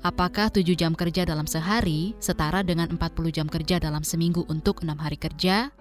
Apakah 0.05 0.53
7 0.53 0.77
jam 0.77 0.93
kerja 0.93 1.25
dalam 1.25 1.49
sehari 1.49 2.13
setara 2.21 2.61
dengan 2.61 2.93
40 2.93 3.25
jam 3.33 3.49
kerja 3.49 3.81
dalam 3.81 4.05
seminggu 4.05 4.45
untuk 4.45 4.85
6 4.85 4.93
hari 5.01 5.17
kerja? 5.17 5.73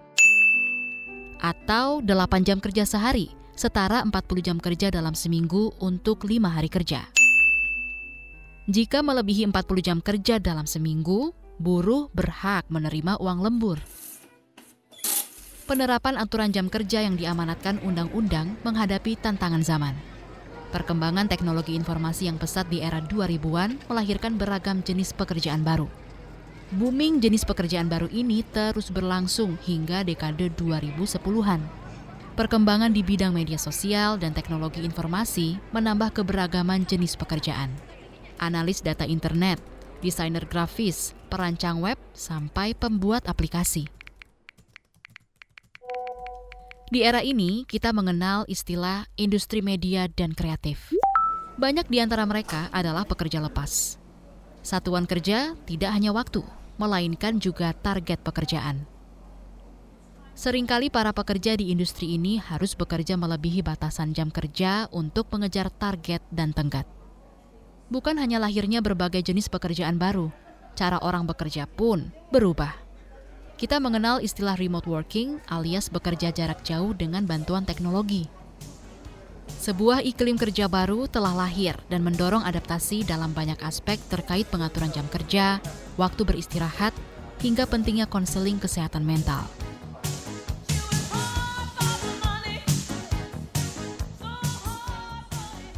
Atau 1.44 2.00
8 2.00 2.40
jam 2.40 2.56
kerja 2.56 2.88
sehari 2.88 3.36
setara 3.52 4.00
40 4.00 4.40
jam 4.40 4.56
kerja 4.56 4.88
dalam 4.88 5.12
seminggu 5.12 5.76
untuk 5.76 6.24
5 6.24 6.40
hari 6.40 6.72
kerja? 6.72 7.04
Jika 8.64 9.04
melebihi 9.04 9.44
40 9.52 9.84
jam 9.84 9.98
kerja 10.00 10.40
dalam 10.40 10.64
seminggu, 10.64 11.36
buruh 11.60 12.08
berhak 12.16 12.64
menerima 12.72 13.20
uang 13.20 13.44
lembur. 13.44 13.76
Penerapan 15.64 16.20
aturan 16.20 16.52
jam 16.52 16.68
kerja 16.68 17.00
yang 17.00 17.16
diamanatkan 17.16 17.80
undang-undang 17.80 18.52
menghadapi 18.68 19.16
tantangan 19.16 19.64
zaman. 19.64 19.96
Perkembangan 20.76 21.24
teknologi 21.24 21.72
informasi 21.72 22.28
yang 22.28 22.36
pesat 22.36 22.68
di 22.68 22.84
era 22.84 23.00
2000-an 23.00 23.88
melahirkan 23.88 24.36
beragam 24.36 24.84
jenis 24.84 25.16
pekerjaan 25.16 25.64
baru. 25.64 25.88
Booming 26.68 27.16
jenis 27.16 27.48
pekerjaan 27.48 27.88
baru 27.88 28.12
ini 28.12 28.44
terus 28.44 28.92
berlangsung 28.92 29.56
hingga 29.64 30.04
dekade 30.04 30.52
2010-an. 30.52 31.64
Perkembangan 32.36 32.92
di 32.92 33.00
bidang 33.00 33.32
media 33.32 33.56
sosial 33.56 34.20
dan 34.20 34.36
teknologi 34.36 34.84
informasi 34.84 35.56
menambah 35.72 36.12
keberagaman 36.12 36.84
jenis 36.84 37.16
pekerjaan. 37.16 37.72
Analis 38.36 38.84
data 38.84 39.08
internet, 39.08 39.64
desainer 40.04 40.44
grafis, 40.44 41.16
perancang 41.32 41.80
web, 41.80 41.96
sampai 42.12 42.76
pembuat 42.76 43.24
aplikasi. 43.24 44.03
Di 46.92 47.00
era 47.00 47.24
ini, 47.24 47.64
kita 47.64 47.96
mengenal 47.96 48.44
istilah 48.44 49.08
industri 49.16 49.64
media 49.64 50.04
dan 50.04 50.36
kreatif. 50.36 50.92
Banyak 51.56 51.88
di 51.88 51.96
antara 51.96 52.28
mereka 52.28 52.68
adalah 52.76 53.08
pekerja 53.08 53.40
lepas. 53.40 53.96
Satuan 54.60 55.08
kerja 55.08 55.56
tidak 55.64 55.90
hanya 55.96 56.12
waktu, 56.12 56.44
melainkan 56.76 57.40
juga 57.40 57.72
target 57.72 58.20
pekerjaan. 58.20 58.84
Seringkali 60.36 60.92
para 60.92 61.16
pekerja 61.16 61.56
di 61.56 61.72
industri 61.72 62.20
ini 62.20 62.36
harus 62.36 62.76
bekerja 62.76 63.16
melebihi 63.16 63.64
batasan 63.64 64.12
jam 64.12 64.28
kerja 64.28 64.90
untuk 64.92 65.32
mengejar 65.32 65.72
target 65.72 66.20
dan 66.28 66.52
tenggat. 66.52 66.84
Bukan 67.88 68.20
hanya 68.20 68.42
lahirnya 68.42 68.84
berbagai 68.84 69.24
jenis 69.24 69.48
pekerjaan 69.48 69.96
baru, 69.96 70.28
cara 70.76 71.00
orang 71.00 71.24
bekerja 71.24 71.64
pun 71.64 72.10
berubah 72.34 72.83
kita 73.54 73.78
mengenal 73.78 74.18
istilah 74.18 74.58
remote 74.58 74.90
working 74.90 75.38
alias 75.46 75.86
bekerja 75.86 76.34
jarak 76.34 76.66
jauh 76.66 76.90
dengan 76.90 77.22
bantuan 77.22 77.62
teknologi. 77.62 78.26
Sebuah 79.46 80.04
iklim 80.04 80.36
kerja 80.36 80.68
baru 80.68 81.08
telah 81.08 81.32
lahir 81.32 81.78
dan 81.88 82.04
mendorong 82.04 82.44
adaptasi 82.44 83.06
dalam 83.06 83.32
banyak 83.32 83.56
aspek 83.64 83.96
terkait 84.12 84.44
pengaturan 84.52 84.92
jam 84.92 85.08
kerja, 85.08 85.62
waktu 85.96 86.20
beristirahat, 86.26 86.92
hingga 87.40 87.64
pentingnya 87.64 88.04
konseling 88.04 88.60
kesehatan 88.60 89.06
mental. 89.08 89.46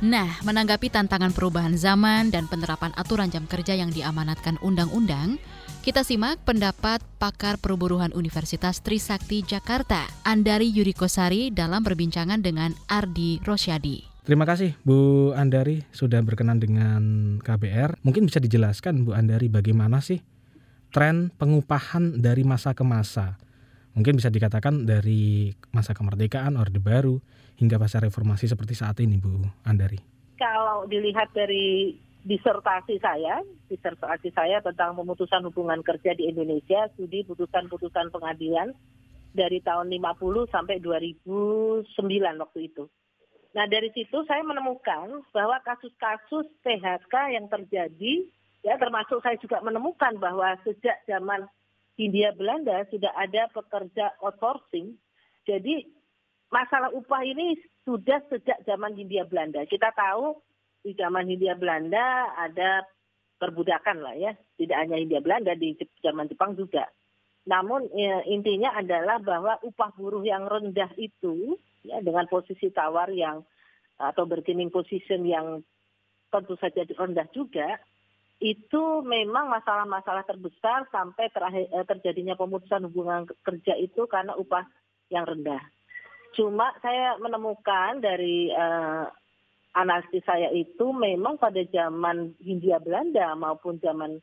Nah, 0.02 0.38
menanggapi 0.42 0.92
tantangan 0.92 1.32
perubahan 1.32 1.74
zaman 1.74 2.28
dan 2.30 2.46
penerapan 2.46 2.94
aturan 2.98 3.30
jam 3.30 3.48
kerja 3.48 3.74
yang 3.74 3.90
diamanatkan 3.90 4.60
undang-undang, 4.62 5.38
kita 5.86 6.02
simak 6.02 6.42
pendapat 6.42 6.98
pakar 7.22 7.62
perburuhan 7.62 8.10
Universitas 8.10 8.82
Trisakti 8.82 9.46
Jakarta, 9.46 10.02
Andari 10.26 10.66
Yurikosari 10.66 11.54
dalam 11.54 11.86
perbincangan 11.86 12.42
dengan 12.42 12.74
Ardi 12.90 13.38
Rosyadi. 13.46 14.02
Terima 14.26 14.42
kasih 14.42 14.74
Bu 14.82 15.30
Andari 15.38 15.86
sudah 15.94 16.18
berkenan 16.26 16.58
dengan 16.58 17.02
KBR. 17.38 18.02
Mungkin 18.02 18.26
bisa 18.26 18.42
dijelaskan 18.42 19.06
Bu 19.06 19.14
Andari 19.14 19.46
bagaimana 19.46 20.02
sih 20.02 20.18
tren 20.90 21.30
pengupahan 21.38 22.18
dari 22.18 22.42
masa 22.42 22.74
ke 22.74 22.82
masa? 22.82 23.38
Mungkin 23.94 24.18
bisa 24.18 24.26
dikatakan 24.26 24.90
dari 24.90 25.54
masa 25.70 25.94
kemerdekaan, 25.94 26.58
Orde 26.58 26.82
Baru, 26.82 27.22
hingga 27.62 27.78
masa 27.78 28.02
reformasi 28.02 28.50
seperti 28.50 28.74
saat 28.74 28.98
ini 28.98 29.22
Bu 29.22 29.38
Andari. 29.62 30.02
Kalau 30.34 30.82
dilihat 30.90 31.30
dari 31.30 31.94
disertasi 32.26 32.98
saya, 32.98 33.38
disertasi 33.70 34.34
saya 34.34 34.58
tentang 34.58 34.98
pemutusan 34.98 35.46
hubungan 35.46 35.78
kerja 35.86 36.10
di 36.18 36.26
Indonesia, 36.26 36.90
studi 36.98 37.22
putusan-putusan 37.22 38.10
pengadilan 38.10 38.74
dari 39.30 39.62
tahun 39.62 39.94
50 39.94 40.50
sampai 40.50 40.82
2009 40.82 41.86
waktu 42.42 42.60
itu. 42.66 42.90
Nah 43.54 43.70
dari 43.70 43.94
situ 43.94 44.26
saya 44.26 44.42
menemukan 44.42 45.22
bahwa 45.30 45.62
kasus-kasus 45.62 46.50
PHK 46.66 47.14
yang 47.38 47.46
terjadi, 47.46 48.26
ya 48.66 48.74
termasuk 48.74 49.22
saya 49.22 49.38
juga 49.38 49.62
menemukan 49.62 50.18
bahwa 50.18 50.58
sejak 50.66 50.98
zaman 51.06 51.46
Hindia 51.94 52.34
Belanda 52.34 52.82
sudah 52.90 53.14
ada 53.14 53.46
pekerja 53.54 54.12
outsourcing. 54.18 54.98
Jadi 55.46 55.86
masalah 56.50 56.90
upah 56.90 57.22
ini 57.22 57.54
sudah 57.86 58.18
sejak 58.28 58.66
zaman 58.66 58.98
Hindia 58.98 59.24
Belanda. 59.24 59.62
Kita 59.62 59.94
tahu 59.94 60.42
di 60.86 60.94
zaman 60.94 61.26
Hindia 61.26 61.58
Belanda 61.58 62.30
ada 62.38 62.86
perbudakan 63.42 64.06
lah 64.06 64.14
ya, 64.14 64.32
tidak 64.54 64.86
hanya 64.86 65.02
Hindia 65.02 65.18
Belanda 65.18 65.58
di 65.58 65.74
zaman 65.98 66.30
Jepang 66.30 66.54
juga. 66.54 66.86
Namun 67.50 67.90
ya, 67.90 68.22
intinya 68.30 68.78
adalah 68.78 69.18
bahwa 69.18 69.58
upah 69.66 69.90
buruh 69.98 70.22
yang 70.22 70.46
rendah 70.46 70.94
itu 70.94 71.58
ya 71.82 71.98
dengan 71.98 72.30
posisi 72.30 72.70
tawar 72.70 73.10
yang 73.10 73.42
atau 73.98 74.22
bargaining 74.30 74.70
position 74.70 75.26
yang 75.26 75.66
tentu 76.30 76.54
saja 76.58 76.86
rendah 76.86 77.26
juga 77.34 77.82
itu 78.36 79.00
memang 79.00 79.48
masalah-masalah 79.48 80.28
terbesar 80.28 80.84
sampai 80.92 81.32
terakhir, 81.32 81.72
eh, 81.72 81.86
terjadinya 81.88 82.36
pemutusan 82.36 82.84
hubungan 82.92 83.24
kerja 83.40 83.72
itu 83.80 84.04
karena 84.04 84.36
upah 84.36 84.68
yang 85.08 85.24
rendah. 85.24 85.62
Cuma 86.36 86.68
saya 86.84 87.16
menemukan 87.16 87.96
dari 88.04 88.52
uh, 88.52 89.08
analisis 89.76 90.24
saya 90.24 90.48
itu 90.56 90.90
memang 90.96 91.36
pada 91.36 91.60
zaman 91.68 92.32
Hindia 92.40 92.80
Belanda 92.80 93.36
maupun 93.36 93.76
zaman 93.76 94.16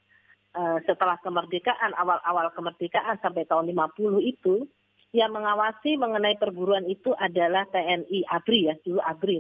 uh, 0.58 0.78
setelah 0.84 1.22
kemerdekaan, 1.22 1.94
awal-awal 1.94 2.50
kemerdekaan 2.58 3.22
sampai 3.22 3.46
tahun 3.46 3.70
50 3.70 4.18
itu, 4.26 4.66
yang 5.14 5.30
mengawasi 5.30 5.94
mengenai 6.02 6.42
perburuan 6.42 6.90
itu 6.90 7.14
adalah 7.14 7.70
TNI 7.70 8.26
ABRI 8.26 8.62
ya, 8.66 8.76
dulu 8.82 9.00
ABRI. 9.06 9.38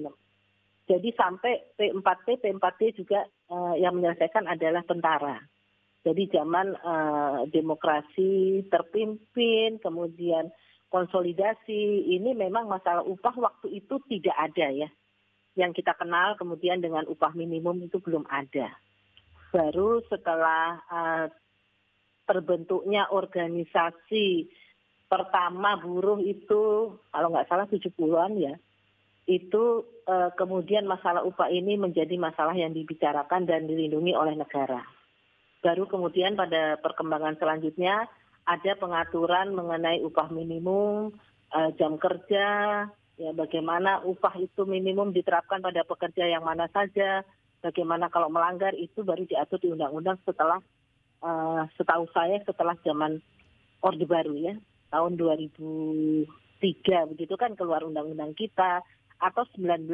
Jadi 0.85 1.09
sampai 1.17 1.53
P4T, 1.73 2.27
P4T 2.45 2.81
juga 2.93 3.25
uh, 3.49 3.73
yang 3.73 3.97
menyelesaikan 3.97 4.45
adalah 4.45 4.85
tentara. 4.85 5.41
Jadi 6.03 6.29
zaman 6.29 6.77
uh, 6.77 7.47
demokrasi 7.49 8.61
terpimpin, 8.69 9.81
kemudian 9.81 10.51
konsolidasi, 10.93 12.05
ini 12.05 12.37
memang 12.37 12.69
masalah 12.69 13.01
upah 13.01 13.33
waktu 13.33 13.81
itu 13.81 13.97
tidak 14.11 14.35
ada 14.37 14.69
ya 14.69 14.89
yang 15.53 15.71
kita 15.71 15.93
kenal 15.93 16.33
kemudian 16.35 16.81
dengan 16.81 17.05
upah 17.05 17.33
minimum 17.37 17.85
itu 17.85 18.01
belum 18.01 18.25
ada. 18.29 18.73
Baru 19.53 20.01
setelah 20.09 20.81
uh, 20.89 21.25
terbentuknya 22.25 23.05
organisasi 23.13 24.49
pertama 25.05 25.77
buruh 25.77 26.17
itu 26.17 26.95
kalau 27.13 27.27
nggak 27.29 27.45
salah 27.45 27.69
70-an 27.69 28.33
ya, 28.41 28.55
itu 29.29 29.85
uh, 30.09 30.33
kemudian 30.33 30.89
masalah 30.89 31.21
upah 31.21 31.53
ini 31.53 31.77
menjadi 31.77 32.17
masalah 32.17 32.57
yang 32.57 32.73
dibicarakan 32.73 33.45
dan 33.45 33.69
dilindungi 33.69 34.17
oleh 34.17 34.33
negara. 34.33 34.81
Baru 35.61 35.85
kemudian 35.87 36.35
pada 36.35 36.81
perkembangan 36.81 37.37
selanjutnya 37.39 38.09
ada 38.43 38.71
pengaturan 38.75 39.55
mengenai 39.55 40.03
upah 40.03 40.27
minimum, 40.33 41.15
uh, 41.55 41.69
jam 41.79 41.95
kerja, 41.95 42.89
ya 43.17 43.31
bagaimana 43.31 44.01
upah 44.03 44.33
itu 44.41 44.65
minimum 44.65 45.13
diterapkan 45.13 45.61
pada 45.61 45.85
pekerja 45.85 46.25
yang 46.25 46.43
mana 46.45 46.65
saja, 46.73 47.21
bagaimana 47.63 48.11
kalau 48.11 48.27
melanggar 48.27 48.75
itu 48.75 49.01
baru 49.05 49.23
diatur 49.23 49.61
di 49.63 49.71
undang-undang 49.71 50.19
setelah 50.27 50.59
uh, 51.23 51.63
setahu 51.79 52.05
saya 52.11 52.43
setelah 52.43 52.75
zaman 52.83 53.23
Orde 53.79 54.03
Baru 54.03 54.35
ya 54.35 54.55
tahun 54.91 55.17
2003 55.17 57.11
begitu 57.15 57.33
kan 57.39 57.55
keluar 57.55 57.81
undang-undang 57.87 58.35
kita 58.35 58.83
atau 59.17 59.43
19 59.55 59.87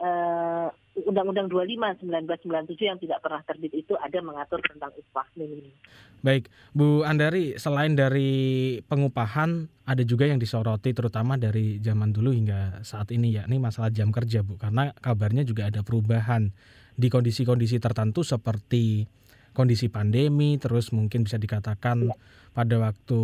uh, 0.00 0.68
uh, 1.00 1.06
Undang-Undang 1.06 1.48
25 1.48 2.04
1997 2.04 2.90
yang 2.90 2.98
tidak 2.98 3.22
pernah 3.22 3.40
terbit 3.46 3.72
itu 3.72 3.94
ada 3.96 4.18
mengatur 4.20 4.60
tentang 4.64 4.92
upah 4.92 5.26
minimum. 5.38 5.72
Baik, 6.20 6.52
Bu 6.76 7.06
Andari, 7.06 7.56
selain 7.56 7.96
dari 7.96 8.76
pengupahan 8.84 9.70
ada 9.88 10.02
juga 10.04 10.28
yang 10.28 10.36
disoroti 10.36 10.92
terutama 10.92 11.40
dari 11.40 11.80
zaman 11.80 12.12
dulu 12.12 12.34
hingga 12.34 12.84
saat 12.84 13.08
ini 13.14 13.40
ya. 13.40 13.48
Ini 13.48 13.56
masalah 13.56 13.88
jam 13.88 14.12
kerja, 14.12 14.44
Bu. 14.44 14.60
Karena 14.60 14.92
kabarnya 14.92 15.46
juga 15.46 15.72
ada 15.72 15.80
perubahan 15.80 16.52
di 17.00 17.08
kondisi-kondisi 17.08 17.80
tertentu 17.80 18.20
seperti 18.20 19.08
kondisi 19.56 19.88
pandemi, 19.88 20.60
terus 20.60 20.92
mungkin 20.92 21.24
bisa 21.26 21.40
dikatakan 21.40 22.12
pada 22.50 22.76
waktu 22.82 23.20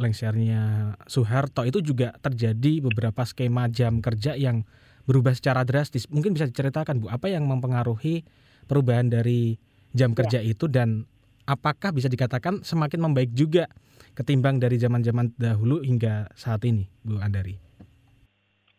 lengsernya 0.00 0.96
Soeharto 1.04 1.62
itu 1.68 1.80
juga 1.84 2.16
terjadi 2.20 2.80
beberapa 2.84 3.22
skema 3.22 3.68
jam 3.68 4.00
kerja 4.00 4.34
yang 4.34 4.64
berubah 5.10 5.34
secara 5.34 5.66
drastis. 5.66 6.06
Mungkin 6.06 6.38
bisa 6.38 6.46
diceritakan 6.46 7.02
Bu, 7.02 7.10
apa 7.10 7.26
yang 7.26 7.42
mempengaruhi 7.50 8.22
perubahan 8.70 9.10
dari 9.10 9.58
jam 9.90 10.14
kerja 10.14 10.38
ya. 10.38 10.54
itu 10.54 10.70
dan 10.70 11.02
apakah 11.50 11.90
bisa 11.90 12.06
dikatakan 12.06 12.62
semakin 12.62 13.10
membaik 13.10 13.34
juga 13.34 13.66
ketimbang 14.14 14.62
dari 14.62 14.78
zaman-zaman 14.78 15.34
dahulu 15.34 15.82
hingga 15.82 16.30
saat 16.38 16.62
ini, 16.62 16.86
Bu 17.02 17.18
Andari? 17.18 17.58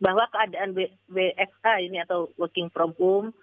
Bahwa 0.00 0.24
keadaan 0.32 0.72
WFH 1.12 1.66
ini 1.84 2.00
atau 2.00 2.32
working 2.40 2.72
from 2.72 2.96
home 2.96 3.36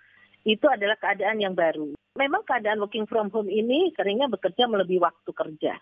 itu 0.44 0.66
adalah 0.66 0.98
keadaan 0.98 1.38
yang 1.38 1.54
baru. 1.54 1.94
Memang 2.18 2.42
keadaan 2.44 2.82
working 2.82 3.06
from 3.06 3.30
home 3.30 3.48
ini 3.48 3.94
seringnya 3.94 4.26
bekerja 4.28 4.66
melebihi 4.66 5.00
waktu 5.00 5.30
kerja. 5.30 5.78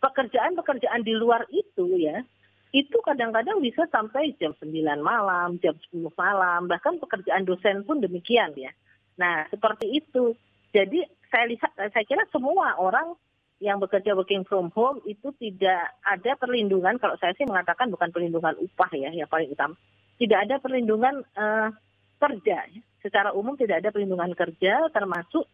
Pekerjaan-pekerjaan 0.00 1.02
di 1.04 1.12
luar 1.14 1.44
itu 1.52 1.98
ya, 2.00 2.24
itu 2.68 3.00
kadang-kadang 3.00 3.64
bisa 3.64 3.88
sampai 3.88 4.36
jam 4.36 4.52
9 4.52 4.68
malam, 5.00 5.56
jam 5.64 5.72
10 5.88 6.12
malam, 6.12 6.68
bahkan 6.68 7.00
pekerjaan 7.00 7.48
dosen 7.48 7.80
pun 7.88 8.04
demikian 8.04 8.52
ya. 8.60 8.68
Nah, 9.16 9.48
seperti 9.48 9.88
itu. 9.88 10.36
Jadi 10.76 11.00
saya 11.32 11.48
lihat 11.48 11.72
saya 11.76 12.04
kira 12.04 12.28
semua 12.28 12.76
orang 12.76 13.16
yang 13.58 13.80
bekerja 13.80 14.12
working 14.12 14.44
from 14.44 14.68
home 14.76 15.00
itu 15.08 15.32
tidak 15.40 15.96
ada 16.04 16.36
perlindungan 16.38 17.00
kalau 17.00 17.16
saya 17.18 17.34
sih 17.34 17.48
mengatakan 17.48 17.88
bukan 17.88 18.12
perlindungan 18.12 18.54
upah 18.60 18.90
ya 18.92 19.10
yang 19.16 19.26
paling 19.26 19.48
utama. 19.48 19.74
Tidak 20.20 20.38
ada 20.38 20.60
perlindungan 20.60 21.24
uh, 21.34 21.72
kerja. 22.20 22.68
Ya. 22.68 22.82
Secara 23.00 23.32
umum 23.32 23.56
tidak 23.56 23.80
ada 23.80 23.90
perlindungan 23.90 24.36
kerja 24.36 24.92
termasuk 24.92 25.48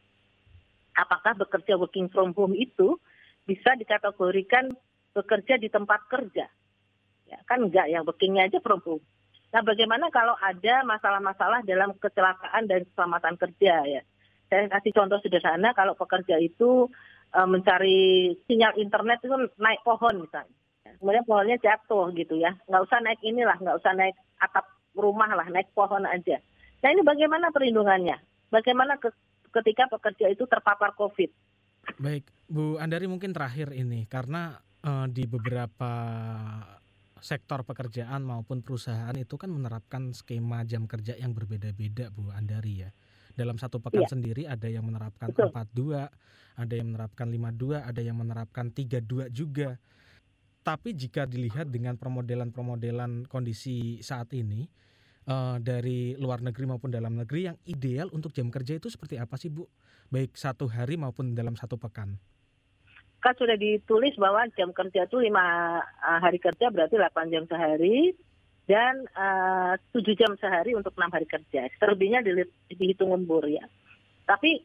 apakah 0.99 1.39
bekerja 1.47 1.79
working 1.79 2.11
from 2.11 2.35
home 2.35 2.59
itu 2.59 2.99
bisa 3.47 3.79
dikategorikan 3.79 4.75
bekerja 5.15 5.63
di 5.63 5.71
tempat 5.71 6.11
kerja 6.11 6.51
Ya, 7.25 7.41
kan 7.49 7.65
enggak 7.65 7.89
yang 7.89 8.05
bookingnya 8.05 8.49
aja 8.49 8.61
perempuan. 8.61 9.01
Nah 9.55 9.63
bagaimana 9.63 10.11
kalau 10.11 10.35
ada 10.43 10.83
masalah-masalah 10.83 11.63
dalam 11.63 11.95
kecelakaan 11.95 12.67
dan 12.67 12.83
keselamatan 12.91 13.39
kerja 13.39 13.75
ya. 13.87 14.03
Saya 14.51 14.67
kasih 14.67 14.93
contoh 14.93 15.23
sederhana 15.23 15.71
kalau 15.79 15.95
pekerja 15.95 16.43
itu 16.43 16.91
e, 17.31 17.41
mencari 17.47 18.35
sinyal 18.51 18.75
internet 18.83 19.23
itu 19.23 19.35
naik 19.63 19.81
pohon 19.87 20.27
misalnya. 20.27 20.59
Kemudian 20.99 21.23
pohonnya 21.23 21.57
jatuh 21.63 22.11
gitu 22.19 22.35
ya. 22.35 22.51
Nggak 22.67 22.83
usah 22.83 22.99
naik 22.99 23.23
inilah, 23.23 23.55
nggak 23.63 23.79
usah 23.79 23.95
naik 23.95 24.19
atap 24.43 24.67
rumah 24.99 25.31
lah, 25.31 25.47
naik 25.47 25.71
pohon 25.71 26.03
aja. 26.03 26.43
Nah 26.83 26.89
ini 26.91 27.07
bagaimana 27.07 27.55
perlindungannya? 27.55 28.19
Bagaimana 28.51 28.99
ke, 28.99 29.15
ketika 29.63 29.87
pekerja 29.87 30.35
itu 30.35 30.51
terpapar 30.51 30.99
COVID? 30.99 31.31
Baik, 32.03 32.27
Bu 32.51 32.83
Andari 32.83 33.07
mungkin 33.07 33.31
terakhir 33.31 33.71
ini 33.71 34.11
karena 34.11 34.59
uh, 34.83 35.07
di 35.07 35.25
beberapa 35.31 35.93
sektor 37.25 37.65
pekerjaan 37.65 38.21
maupun 38.21 38.61
perusahaan 38.61 39.17
itu 39.17 39.41
kan 39.41 39.49
menerapkan 39.49 40.13
skema 40.13 40.61
jam 40.69 40.85
kerja 40.85 41.17
yang 41.17 41.33
berbeda-beda 41.33 42.13
Bu 42.13 42.29
Andari 42.29 42.85
ya. 42.85 42.93
Dalam 43.33 43.57
satu 43.57 43.81
pekan 43.81 44.05
ya. 44.05 44.13
sendiri 44.13 44.43
ada 44.45 44.69
yang 44.69 44.85
menerapkan 44.85 45.33
empat 45.33 45.73
dua, 45.73 46.13
ada 46.53 46.75
yang 46.77 46.93
menerapkan 46.93 47.33
lima 47.33 47.49
dua, 47.49 47.81
ada 47.89 48.05
yang 48.05 48.21
menerapkan 48.21 48.69
tiga 48.69 49.01
dua 49.01 49.33
juga. 49.33 49.81
Tapi 50.61 50.93
jika 50.93 51.25
dilihat 51.25 51.73
dengan 51.73 51.97
permodelan-permodelan 51.97 53.25
kondisi 53.25 54.05
saat 54.05 54.29
ini 54.37 54.69
uh, 55.25 55.57
dari 55.65 56.21
luar 56.21 56.45
negeri 56.45 56.69
maupun 56.69 56.93
dalam 56.93 57.17
negeri 57.17 57.49
yang 57.49 57.57
ideal 57.65 58.13
untuk 58.13 58.37
jam 58.37 58.53
kerja 58.53 58.77
itu 58.77 58.93
seperti 58.93 59.17
apa 59.17 59.41
sih 59.41 59.49
Bu? 59.49 59.65
Baik 60.13 60.37
satu 60.37 60.69
hari 60.69 61.01
maupun 61.01 61.33
dalam 61.33 61.57
satu 61.57 61.81
pekan 61.81 62.21
kan 63.25 63.33
sudah 63.41 63.57
ditulis 63.57 64.13
bahwa 64.21 64.45
jam 64.53 64.69
kerja 64.77 65.09
itu 65.09 65.17
lima 65.17 65.81
uh, 65.81 66.21
hari 66.21 66.37
kerja 66.37 66.69
berarti 66.69 67.01
8 67.01 67.33
jam 67.33 67.49
sehari 67.49 68.13
dan 68.69 69.01
uh, 69.17 69.81
7 69.97 70.05
jam 70.13 70.37
sehari 70.37 70.77
untuk 70.77 70.93
enam 71.01 71.09
hari 71.09 71.25
kerja. 71.25 71.73
Selebihnya 71.81 72.21
dihitung 72.69 73.17
lembur 73.17 73.49
ya. 73.49 73.65
Tapi 74.29 74.61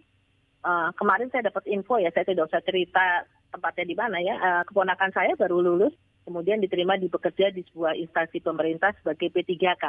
uh, 0.67 0.91
kemarin 0.99 1.31
saya 1.31 1.47
dapat 1.47 1.71
info 1.71 2.03
ya, 2.03 2.11
saya 2.11 2.27
tidak 2.27 2.51
usah 2.51 2.59
cerita 2.67 3.23
tempatnya 3.47 3.85
di 3.87 3.95
mana 3.95 4.17
ya. 4.19 4.35
Keponakan 4.67 5.11
saya 5.15 5.39
baru 5.39 5.63
lulus, 5.63 5.95
kemudian 6.27 6.59
diterima 6.59 6.99
di 6.99 7.07
bekerja 7.07 7.55
di 7.55 7.63
sebuah 7.71 7.95
instansi 7.95 8.43
pemerintah 8.43 8.91
sebagai 8.99 9.31
P3K. 9.31 9.83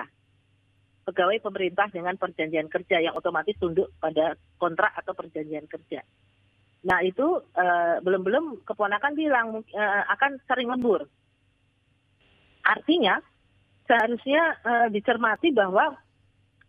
Pegawai 1.10 1.42
pemerintah 1.42 1.90
dengan 1.90 2.14
perjanjian 2.14 2.70
kerja 2.70 3.02
yang 3.02 3.18
otomatis 3.18 3.58
tunduk 3.58 3.90
pada 3.98 4.38
kontrak 4.62 4.94
atau 4.94 5.10
perjanjian 5.10 5.66
kerja. 5.66 6.06
Nah 6.80 7.04
itu 7.04 7.44
belum-belum 8.00 8.44
uh, 8.56 8.58
keponakan 8.64 9.12
bilang 9.12 9.60
uh, 9.60 10.02
akan 10.16 10.40
sering 10.48 10.72
lembur. 10.72 11.04
Artinya 12.64 13.20
seharusnya 13.84 14.56
uh, 14.64 14.88
dicermati 14.88 15.52
bahwa 15.52 15.92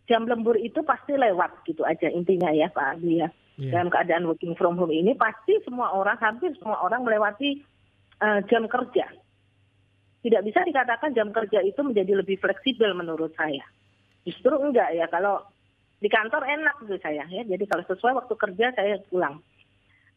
jam 0.09 0.27
lembur 0.27 0.59
itu 0.59 0.83
pasti 0.83 1.15
lewat 1.15 1.63
gitu 1.63 1.87
aja 1.87 2.11
intinya 2.11 2.51
ya 2.51 2.67
Pak 2.67 2.99
Adi 2.99 3.23
ya. 3.23 3.29
Yeah. 3.55 3.77
Dalam 3.77 3.93
keadaan 3.93 4.27
working 4.27 4.57
from 4.59 4.75
home 4.75 4.91
ini 4.91 5.15
pasti 5.15 5.59
semua 5.63 5.95
orang 5.95 6.19
hampir 6.19 6.51
semua 6.59 6.81
orang 6.83 7.07
melewati 7.07 7.63
uh, 8.19 8.43
jam 8.51 8.67
kerja. 8.67 9.07
Tidak 10.21 10.41
bisa 10.43 10.61
dikatakan 10.67 11.15
jam 11.15 11.31
kerja 11.31 11.63
itu 11.63 11.79
menjadi 11.81 12.19
lebih 12.19 12.35
fleksibel 12.41 12.91
menurut 12.93 13.31
saya. 13.39 13.63
Justru 14.27 14.53
enggak 14.59 14.91
ya 14.91 15.07
kalau 15.07 15.39
di 16.01 16.09
kantor 16.11 16.43
enak 16.43 16.75
gitu 16.83 16.97
saya 16.99 17.23
ya. 17.31 17.47
Jadi 17.47 17.63
kalau 17.69 17.83
sesuai 17.87 18.17
waktu 18.19 18.33
kerja 18.35 18.75
saya 18.75 18.99
pulang 19.07 19.39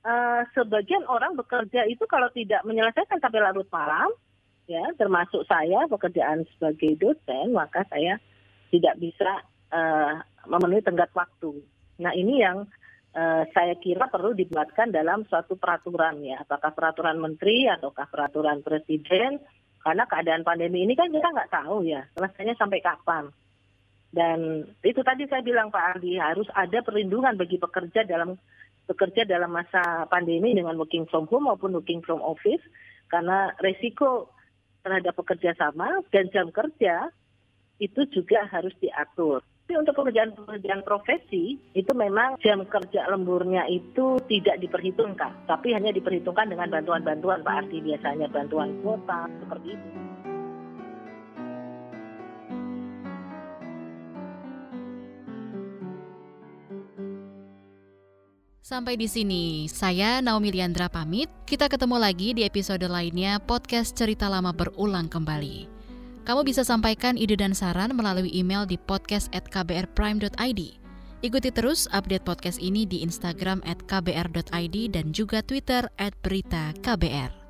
uh, 0.05 0.43
sebagian 0.53 1.03
orang 1.09 1.35
bekerja 1.35 1.89
itu 1.89 2.05
kalau 2.07 2.29
tidak 2.31 2.63
menyelesaikan 2.63 3.19
sampai 3.19 3.41
larut 3.41 3.67
malam, 3.73 4.13
ya 4.69 4.85
termasuk 5.01 5.45
saya 5.49 5.89
pekerjaan 5.91 6.45
sebagai 6.55 6.97
dosen, 7.01 7.57
maka 7.57 7.83
saya 7.89 8.21
tidak 8.71 8.95
bisa 9.01 9.43
uh, 9.73 10.21
memenuhi 10.47 10.85
tenggat 10.85 11.11
waktu. 11.17 11.65
Nah 12.01 12.13
ini 12.13 12.45
yang 12.45 12.69
uh, 13.17 13.43
saya 13.51 13.75
kira 13.81 14.09
perlu 14.13 14.37
dibuatkan 14.37 14.93
dalam 14.93 15.25
suatu 15.29 15.57
peraturan 15.57 16.21
ya, 16.23 16.45
apakah 16.45 16.73
peraturan 16.77 17.19
menteri 17.21 17.69
ataukah 17.69 18.09
peraturan 18.09 18.61
presiden, 18.61 19.41
karena 19.85 20.05
keadaan 20.09 20.45
pandemi 20.45 20.85
ini 20.85 20.97
kan 20.97 21.13
kita 21.13 21.29
nggak 21.29 21.53
tahu 21.53 21.85
ya, 21.85 22.05
selesainya 22.17 22.57
sampai 22.57 22.81
kapan. 22.81 23.29
Dan 24.15 24.63
itu 24.87 25.03
tadi 25.03 25.27
saya 25.27 25.43
bilang 25.43 25.75
Pak 25.75 25.99
Andi 25.99 26.15
harus 26.23 26.47
ada 26.55 26.79
perlindungan 26.87 27.35
bagi 27.35 27.59
pekerja 27.59 28.07
dalam 28.07 28.39
bekerja 28.85 29.25
dalam 29.25 29.53
masa 29.53 30.05
pandemi 30.13 30.53
dengan 30.53 30.77
working 30.77 31.09
from 31.09 31.25
home 31.29 31.49
maupun 31.49 31.73
working 31.73 32.05
from 32.05 32.21
office 32.21 32.61
karena 33.09 33.53
resiko 33.65 34.29
terhadap 34.85 35.17
pekerja 35.17 35.57
sama 35.57 36.05
dan 36.13 36.29
jam 36.29 36.53
kerja 36.53 37.09
itu 37.81 38.07
juga 38.13 38.47
harus 38.53 38.73
diatur. 38.79 39.41
Tapi 39.65 39.81
untuk 39.81 39.97
pekerjaan-pekerjaan 39.97 40.85
profesi 40.85 41.57
itu 41.73 41.93
memang 41.97 42.37
jam 42.45 42.69
kerja 42.69 43.09
lemburnya 43.09 43.65
itu 43.73 44.21
tidak 44.29 44.61
diperhitungkan, 44.61 45.49
tapi 45.49 45.73
hanya 45.73 45.89
diperhitungkan 45.89 46.53
dengan 46.53 46.69
bantuan-bantuan 46.69 47.41
Pak 47.41 47.65
Arti 47.65 47.81
biasanya 47.81 48.29
bantuan 48.29 48.77
kuota 48.85 49.25
seperti 49.41 49.73
itu. 49.73 50.04
Sampai 58.65 58.97
di 58.97 59.05
sini, 59.05 59.69
saya 59.69 60.25
Naomi 60.25 60.49
Liandra 60.49 60.89
pamit. 60.89 61.29
Kita 61.45 61.69
ketemu 61.69 62.01
lagi 62.01 62.33
di 62.33 62.49
episode 62.49 62.89
lainnya 62.89 63.37
podcast 63.37 63.93
Cerita 63.93 64.25
Lama 64.25 64.57
Berulang 64.57 65.05
Kembali. 65.05 65.69
Kamu 66.25 66.49
bisa 66.49 66.65
sampaikan 66.65 67.21
ide 67.21 67.37
dan 67.37 67.53
saran 67.53 67.93
melalui 67.93 68.33
email 68.33 68.65
di 68.65 68.81
podcast@kbrprime.id. 68.81 70.61
Ikuti 71.21 71.53
terus 71.53 71.85
update 71.93 72.25
podcast 72.25 72.57
ini 72.57 72.89
di 72.89 73.05
Instagram 73.05 73.61
kbr.id 73.69 74.77
dan 74.97 75.13
juga 75.13 75.45
Twitter 75.45 75.85
at 76.01 76.17
berita 76.25 76.73
KBR. 76.81 77.44